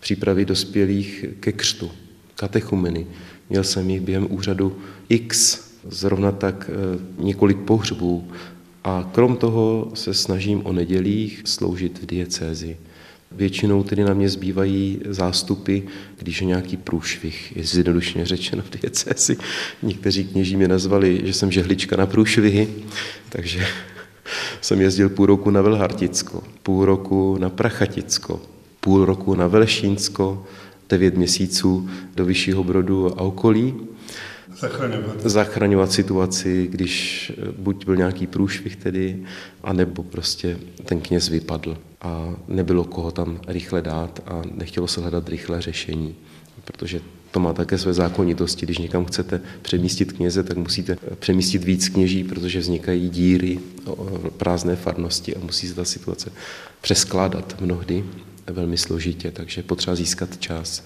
přípravy 0.00 0.44
dospělých 0.44 1.24
ke 1.40 1.52
křtu, 1.52 1.90
katechumeny. 2.34 3.06
Měl 3.50 3.64
jsem 3.64 3.90
jich 3.90 4.00
během 4.00 4.26
úřadu 4.30 4.76
X, 5.08 5.60
zrovna 5.88 6.32
tak 6.32 6.70
eh, 6.72 7.22
několik 7.24 7.58
pohřbů 7.58 8.28
a 8.84 9.10
krom 9.12 9.36
toho 9.36 9.90
se 9.94 10.14
snažím 10.14 10.66
o 10.66 10.72
nedělích 10.72 11.42
sloužit 11.44 11.98
v 12.02 12.06
diecézi. 12.06 12.76
Většinou 13.32 13.82
tedy 13.82 14.04
na 14.04 14.14
mě 14.14 14.28
zbývají 14.28 15.00
zástupy, 15.08 15.80
když 16.18 16.40
je 16.40 16.46
nějaký 16.46 16.76
průšvih, 16.76 17.56
je 17.56 17.64
zjednodušeně 17.64 18.26
řečeno 18.26 18.62
v 18.62 18.80
diecézi. 18.80 19.36
Někteří 19.82 20.24
kněží 20.24 20.56
mě 20.56 20.68
nazvali, 20.68 21.20
že 21.24 21.32
jsem 21.32 21.52
žehlička 21.52 21.96
na 21.96 22.06
průšvihy, 22.06 22.68
takže 23.28 23.66
jsem 24.60 24.80
jezdil 24.80 25.08
půl 25.08 25.26
roku 25.26 25.50
na 25.50 25.62
Velharticko, 25.62 26.42
půl 26.62 26.84
roku 26.84 27.36
na 27.40 27.50
Prachaticko, 27.50 28.40
půl 28.80 29.04
roku 29.04 29.34
na 29.34 29.46
Velšínsko, 29.46 30.46
devět 30.88 31.16
měsíců 31.16 31.90
do 32.14 32.24
Vyššího 32.24 32.64
Brodu 32.64 33.06
a 33.06 33.22
okolí. 33.22 33.74
Zachraňovat. 35.24 35.92
Situaci, 35.92 36.68
když 36.70 37.32
buď 37.58 37.84
byl 37.84 37.96
nějaký 37.96 38.26
průšvih 38.26 38.76
tedy, 38.76 39.22
anebo 39.62 40.02
prostě 40.02 40.58
ten 40.84 41.00
kněz 41.00 41.28
vypadl 41.28 41.78
a 42.00 42.34
nebylo 42.48 42.84
koho 42.84 43.10
tam 43.10 43.40
rychle 43.46 43.82
dát 43.82 44.20
a 44.26 44.42
nechtělo 44.54 44.86
se 44.86 45.00
hledat 45.00 45.28
rychlé 45.28 45.60
řešení, 45.60 46.14
protože 46.64 47.00
to 47.30 47.40
má 47.40 47.52
také 47.52 47.78
své 47.78 47.92
zákonitosti. 47.92 48.66
Když 48.66 48.78
někam 48.78 49.04
chcete 49.04 49.40
přemístit 49.62 50.12
kněze, 50.12 50.42
tak 50.42 50.56
musíte 50.56 50.96
přemístit 51.18 51.64
víc 51.64 51.88
kněží, 51.88 52.24
protože 52.24 52.58
vznikají 52.58 53.08
díry, 53.08 53.58
prázdné 54.36 54.76
farnosti 54.76 55.36
a 55.36 55.40
musí 55.40 55.68
se 55.68 55.74
ta 55.74 55.84
situace 55.84 56.32
přeskládat 56.80 57.56
mnohdy 57.60 58.04
velmi 58.46 58.76
složitě, 58.76 59.30
takže 59.30 59.62
potřeba 59.62 59.96
získat 59.96 60.36
čas. 60.38 60.84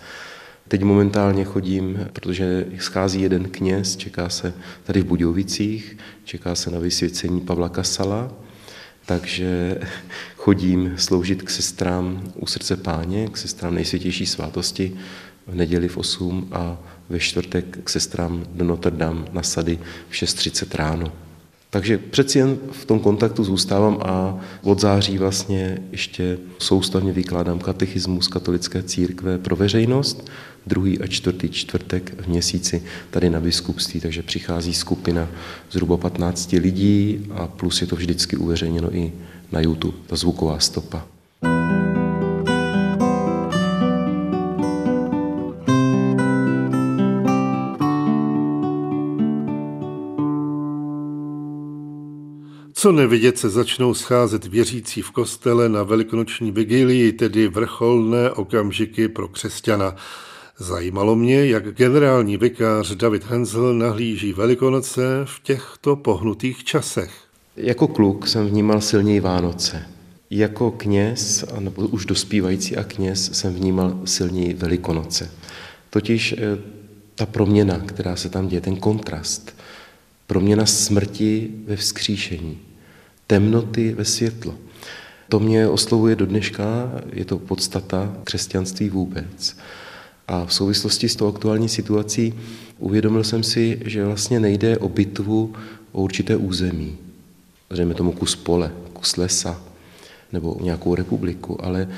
Teď 0.68 0.82
momentálně 0.82 1.44
chodím, 1.44 2.08
protože 2.12 2.66
schází 2.78 3.22
jeden 3.22 3.48
kněz, 3.48 3.96
čeká 3.96 4.28
se 4.28 4.54
tady 4.84 5.00
v 5.00 5.06
Budějovicích, 5.06 5.96
čeká 6.24 6.54
se 6.54 6.70
na 6.70 6.78
vysvěcení 6.78 7.40
Pavla 7.40 7.68
Kasala, 7.68 8.32
takže 9.06 9.80
chodím 10.36 10.94
sloužit 10.96 11.42
k 11.42 11.50
sestrám 11.50 12.32
u 12.34 12.46
srdce 12.46 12.76
páně, 12.76 13.28
k 13.28 13.36
sestrám 13.36 13.74
nejsvětější 13.74 14.26
svátosti 14.26 14.96
v 15.46 15.54
neděli 15.54 15.88
v 15.88 15.96
8 15.96 16.48
a 16.52 16.78
ve 17.08 17.18
čtvrtek 17.18 17.78
k 17.84 17.88
sestrám 17.88 18.46
do 18.52 18.64
Notre 18.64 18.96
Dame 18.96 19.24
na 19.32 19.42
sady 19.42 19.78
v 20.08 20.12
6.30 20.12 20.76
ráno. 20.76 21.23
Takže 21.74 21.98
přeci 21.98 22.38
jen 22.38 22.58
v 22.72 22.84
tom 22.84 23.00
kontaktu 23.00 23.44
zůstávám 23.44 23.98
a 24.02 24.38
od 24.62 24.80
září 24.80 25.18
vlastně 25.18 25.82
ještě 25.92 26.38
soustavně 26.58 27.12
vykládám 27.12 27.58
katechismus 27.58 28.28
katolické 28.28 28.82
církve 28.82 29.38
pro 29.38 29.56
veřejnost, 29.56 30.30
druhý 30.66 31.00
a 31.00 31.06
čtvrtý 31.06 31.48
čtvrtek 31.48 32.22
v 32.22 32.26
měsíci 32.26 32.82
tady 33.10 33.30
na 33.30 33.40
biskupství, 33.40 34.00
takže 34.00 34.22
přichází 34.22 34.74
skupina 34.74 35.28
zhruba 35.70 35.96
15 35.96 36.52
lidí 36.52 37.26
a 37.30 37.46
plus 37.46 37.80
je 37.80 37.86
to 37.86 37.96
vždycky 37.96 38.36
uveřejněno 38.36 38.94
i 38.96 39.12
na 39.52 39.60
YouTube, 39.60 39.98
ta 40.06 40.16
zvuková 40.16 40.58
stopa. 40.58 41.13
Co 52.84 52.92
nevidět 52.92 53.38
se 53.38 53.50
začnou 53.50 53.94
scházet 53.94 54.46
věřící 54.46 55.02
v 55.02 55.10
kostele 55.10 55.68
na 55.68 55.82
velikonoční 55.82 56.50
vigílii, 56.50 57.12
tedy 57.12 57.48
vrcholné 57.48 58.30
okamžiky 58.30 59.08
pro 59.08 59.28
křesťana. 59.28 59.96
Zajímalo 60.58 61.16
mě, 61.16 61.46
jak 61.46 61.74
generální 61.74 62.36
vikář 62.36 62.90
David 62.94 63.24
Hensel 63.24 63.74
nahlíží 63.74 64.32
Velikonoce 64.32 65.02
v 65.24 65.40
těchto 65.42 65.96
pohnutých 65.96 66.64
časech. 66.64 67.10
Jako 67.56 67.88
kluk 67.88 68.26
jsem 68.26 68.46
vnímal 68.46 68.80
silněji 68.80 69.20
Vánoce. 69.20 69.86
Jako 70.30 70.70
kněz, 70.70 71.44
nebo 71.58 71.82
už 71.82 72.06
dospívající 72.06 72.76
a 72.76 72.84
kněz, 72.84 73.30
jsem 73.32 73.54
vnímal 73.54 74.00
silněji 74.04 74.54
Velikonoce. 74.54 75.30
Totiž 75.90 76.32
eh, 76.32 76.58
ta 77.14 77.26
proměna, 77.26 77.78
která 77.78 78.16
se 78.16 78.28
tam 78.28 78.48
děje, 78.48 78.60
ten 78.60 78.76
kontrast, 78.76 79.56
proměna 80.26 80.66
smrti 80.66 81.50
ve 81.66 81.76
vzkříšení, 81.76 82.58
temnoty 83.26 83.94
ve 83.94 84.04
světlo. 84.04 84.54
To 85.28 85.40
mě 85.40 85.68
oslovuje 85.68 86.16
do 86.16 86.26
dneška, 86.26 86.92
je 87.12 87.24
to 87.24 87.38
podstata 87.38 88.16
křesťanství 88.24 88.88
vůbec. 88.88 89.56
A 90.28 90.44
v 90.44 90.54
souvislosti 90.54 91.08
s 91.08 91.16
tou 91.16 91.28
aktuální 91.28 91.68
situací 91.68 92.34
uvědomil 92.78 93.24
jsem 93.24 93.42
si, 93.42 93.80
že 93.84 94.04
vlastně 94.04 94.40
nejde 94.40 94.78
o 94.78 94.88
bitvu 94.88 95.52
o 95.92 96.02
určité 96.02 96.36
území. 96.36 96.96
Zřejmě 97.70 97.94
tomu 97.94 98.12
kus 98.12 98.36
pole, 98.36 98.72
kus 98.92 99.16
lesa 99.16 99.60
nebo 100.32 100.56
nějakou 100.60 100.94
republiku, 100.94 101.64
ale 101.64 101.88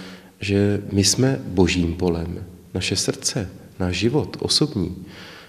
že 0.41 0.83
my 0.93 1.05
jsme 1.05 1.41
božím 1.47 1.95
polem. 1.95 2.45
Naše 2.75 2.97
srdce, 2.97 3.49
náš 3.79 3.97
život 3.97 4.37
osobní 4.41 4.97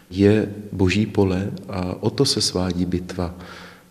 je 0.09 0.53
boží 0.71 1.05
pole 1.05 1.51
a 1.69 2.03
o 2.03 2.09
to 2.09 2.25
se 2.25 2.41
svádí 2.41 2.85
bitva, 2.85 3.35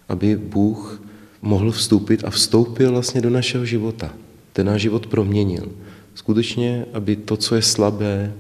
aby 0.09 0.37
Bůh 0.37 1.03
mohl 1.47 1.73
vstoupit 1.73 2.25
a 2.25 2.31
vstoupil 2.31 2.91
vlastně 2.91 3.21
do 3.21 3.31
našeho 3.31 3.65
života. 3.65 4.15
Ten 4.53 4.67
náš 4.67 4.81
život 4.81 5.07
proměnil. 5.07 5.73
Skutečně, 6.15 6.87
aby 6.93 7.17
to, 7.17 7.37
co 7.37 7.55
je 7.55 7.63
slabé, 7.63 8.33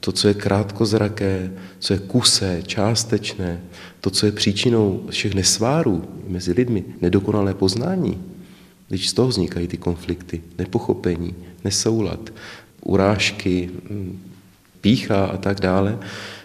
to, 0.00 0.12
co 0.12 0.28
je 0.28 0.34
krátkozraké, 0.34 1.52
co 1.78 1.92
je 1.92 1.98
kusé, 1.98 2.62
částečné, 2.66 3.60
to, 4.00 4.10
co 4.10 4.26
je 4.26 4.32
příčinou 4.32 5.06
všech 5.10 5.34
nesvárů 5.34 6.04
mezi 6.28 6.52
lidmi, 6.52 6.84
nedokonalé 7.00 7.54
poznání, 7.54 8.22
když 8.88 9.08
z 9.08 9.12
toho 9.12 9.28
vznikají 9.28 9.66
ty 9.68 9.76
konflikty, 9.76 10.42
nepochopení, 10.58 11.34
nesoulad, 11.64 12.32
urážky, 12.80 13.70
hm, 13.90 14.20
pícha 14.80 15.24
a 15.24 15.36
tak 15.36 15.60
dále, 15.60 15.98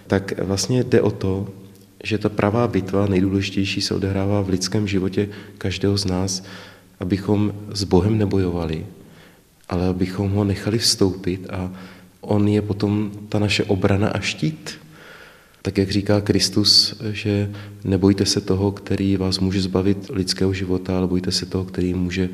tak 0.07 0.39
vlastně 0.39 0.83
jde 0.83 1.01
o 1.01 1.11
to, 1.11 1.47
že 2.03 2.17
ta 2.17 2.29
pravá 2.29 2.67
bitva, 2.67 3.07
nejdůležitější, 3.07 3.81
se 3.81 3.95
odehrává 3.95 4.41
v 4.41 4.49
lidském 4.49 4.87
životě 4.87 5.29
každého 5.57 5.97
z 5.97 6.05
nás, 6.05 6.43
abychom 6.99 7.53
s 7.73 7.83
Bohem 7.83 8.17
nebojovali, 8.17 8.85
ale 9.69 9.87
abychom 9.87 10.31
ho 10.31 10.43
nechali 10.43 10.77
vstoupit 10.77 11.49
a 11.49 11.71
on 12.21 12.47
je 12.47 12.61
potom 12.61 13.11
ta 13.29 13.39
naše 13.39 13.63
obrana 13.63 14.09
a 14.09 14.19
štít. 14.19 14.71
Tak 15.61 15.77
jak 15.77 15.91
říká 15.91 16.21
Kristus, 16.21 16.95
že 17.11 17.51
nebojte 17.83 18.25
se 18.25 18.41
toho, 18.41 18.71
který 18.71 19.17
vás 19.17 19.39
může 19.39 19.61
zbavit 19.61 20.09
lidského 20.09 20.53
života, 20.53 20.97
ale 20.97 21.07
bojte 21.07 21.31
se 21.31 21.45
toho, 21.45 21.65
který 21.65 21.93
může 21.93 22.29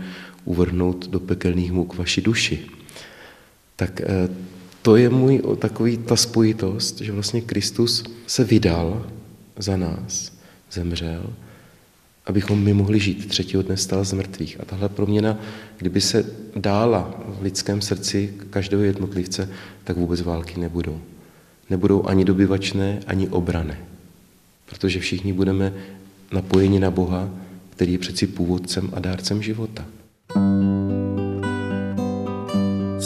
uvrhnout 0.45 1.08
do 1.10 1.19
pekelných 1.19 1.71
muk 1.71 1.95
vaši 1.95 2.21
duši. 2.21 2.60
Tak 3.76 4.02
eh, 4.02 4.30
to 4.82 4.95
je 4.95 5.10
můj 5.10 5.41
takový 5.60 5.97
ta 5.97 6.15
spojitost, 6.15 7.02
že 7.02 7.12
vlastně 7.12 7.41
Kristus 7.41 8.04
se 8.28 8.43
vydal 8.43 9.06
za 9.58 9.78
nás, 9.78 10.32
zemřel, 10.72 11.34
abychom 12.26 12.63
my 12.63 12.74
mohli 12.74 13.00
žít. 13.00 13.28
Třetího 13.28 13.63
dne 13.63 13.78
stal 13.78 14.04
z 14.06 14.13
mrtvých. 14.13 14.62
A 14.62 14.66
tahle 14.66 14.89
proměna, 14.89 15.38
kdyby 15.78 16.02
se 16.02 16.26
dála 16.56 17.13
v 17.26 17.42
lidském 17.42 17.82
srdci 17.82 18.34
každého 18.50 18.84
jednotlivce, 18.84 19.50
tak 19.84 19.98
vůbec 19.98 20.22
války 20.22 20.60
nebudou. 20.60 21.02
Nebudou 21.70 22.08
ani 22.08 22.26
dobyvačné, 22.26 23.00
ani 23.08 23.28
obrané. 23.28 23.78
Protože 24.66 25.00
všichni 25.00 25.34
budeme 25.34 25.74
napojeni 26.32 26.80
na 26.80 26.92
Boha, 26.92 27.30
který 27.70 27.92
je 27.92 28.00
přeci 28.00 28.28
původcem 28.28 28.89
a 28.94 29.00
dárcem 29.00 29.42
života. 29.42 29.86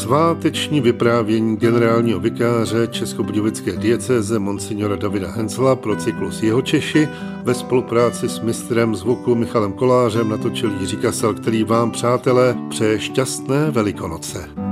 Sváteční 0.08 0.82
vyprávění 0.82 1.58
generálního 1.58 2.20
vikáře 2.20 2.88
Českobudějovické 2.88 3.72
diecéze 3.72 4.40
Monsignora 4.40 4.96
Davida 4.96 5.32
Hensla 5.32 5.76
pro 5.76 5.96
cyklus 5.96 6.44
Jeho 6.44 6.62
Češi 6.62 7.10
ve 7.44 7.54
spolupráci 7.54 8.30
s 8.30 8.40
mistrem 8.40 8.96
zvuku 8.96 9.36
Michalem 9.36 9.74
Kolářem 9.74 10.30
natočil 10.30 10.72
Jiří 10.80 10.98
Kasel, 10.98 11.34
který 11.34 11.64
vám, 11.64 11.92
přátelé, 11.92 12.58
přeje 12.70 13.00
šťastné 13.00 13.72
Velikonoce. 13.72 14.67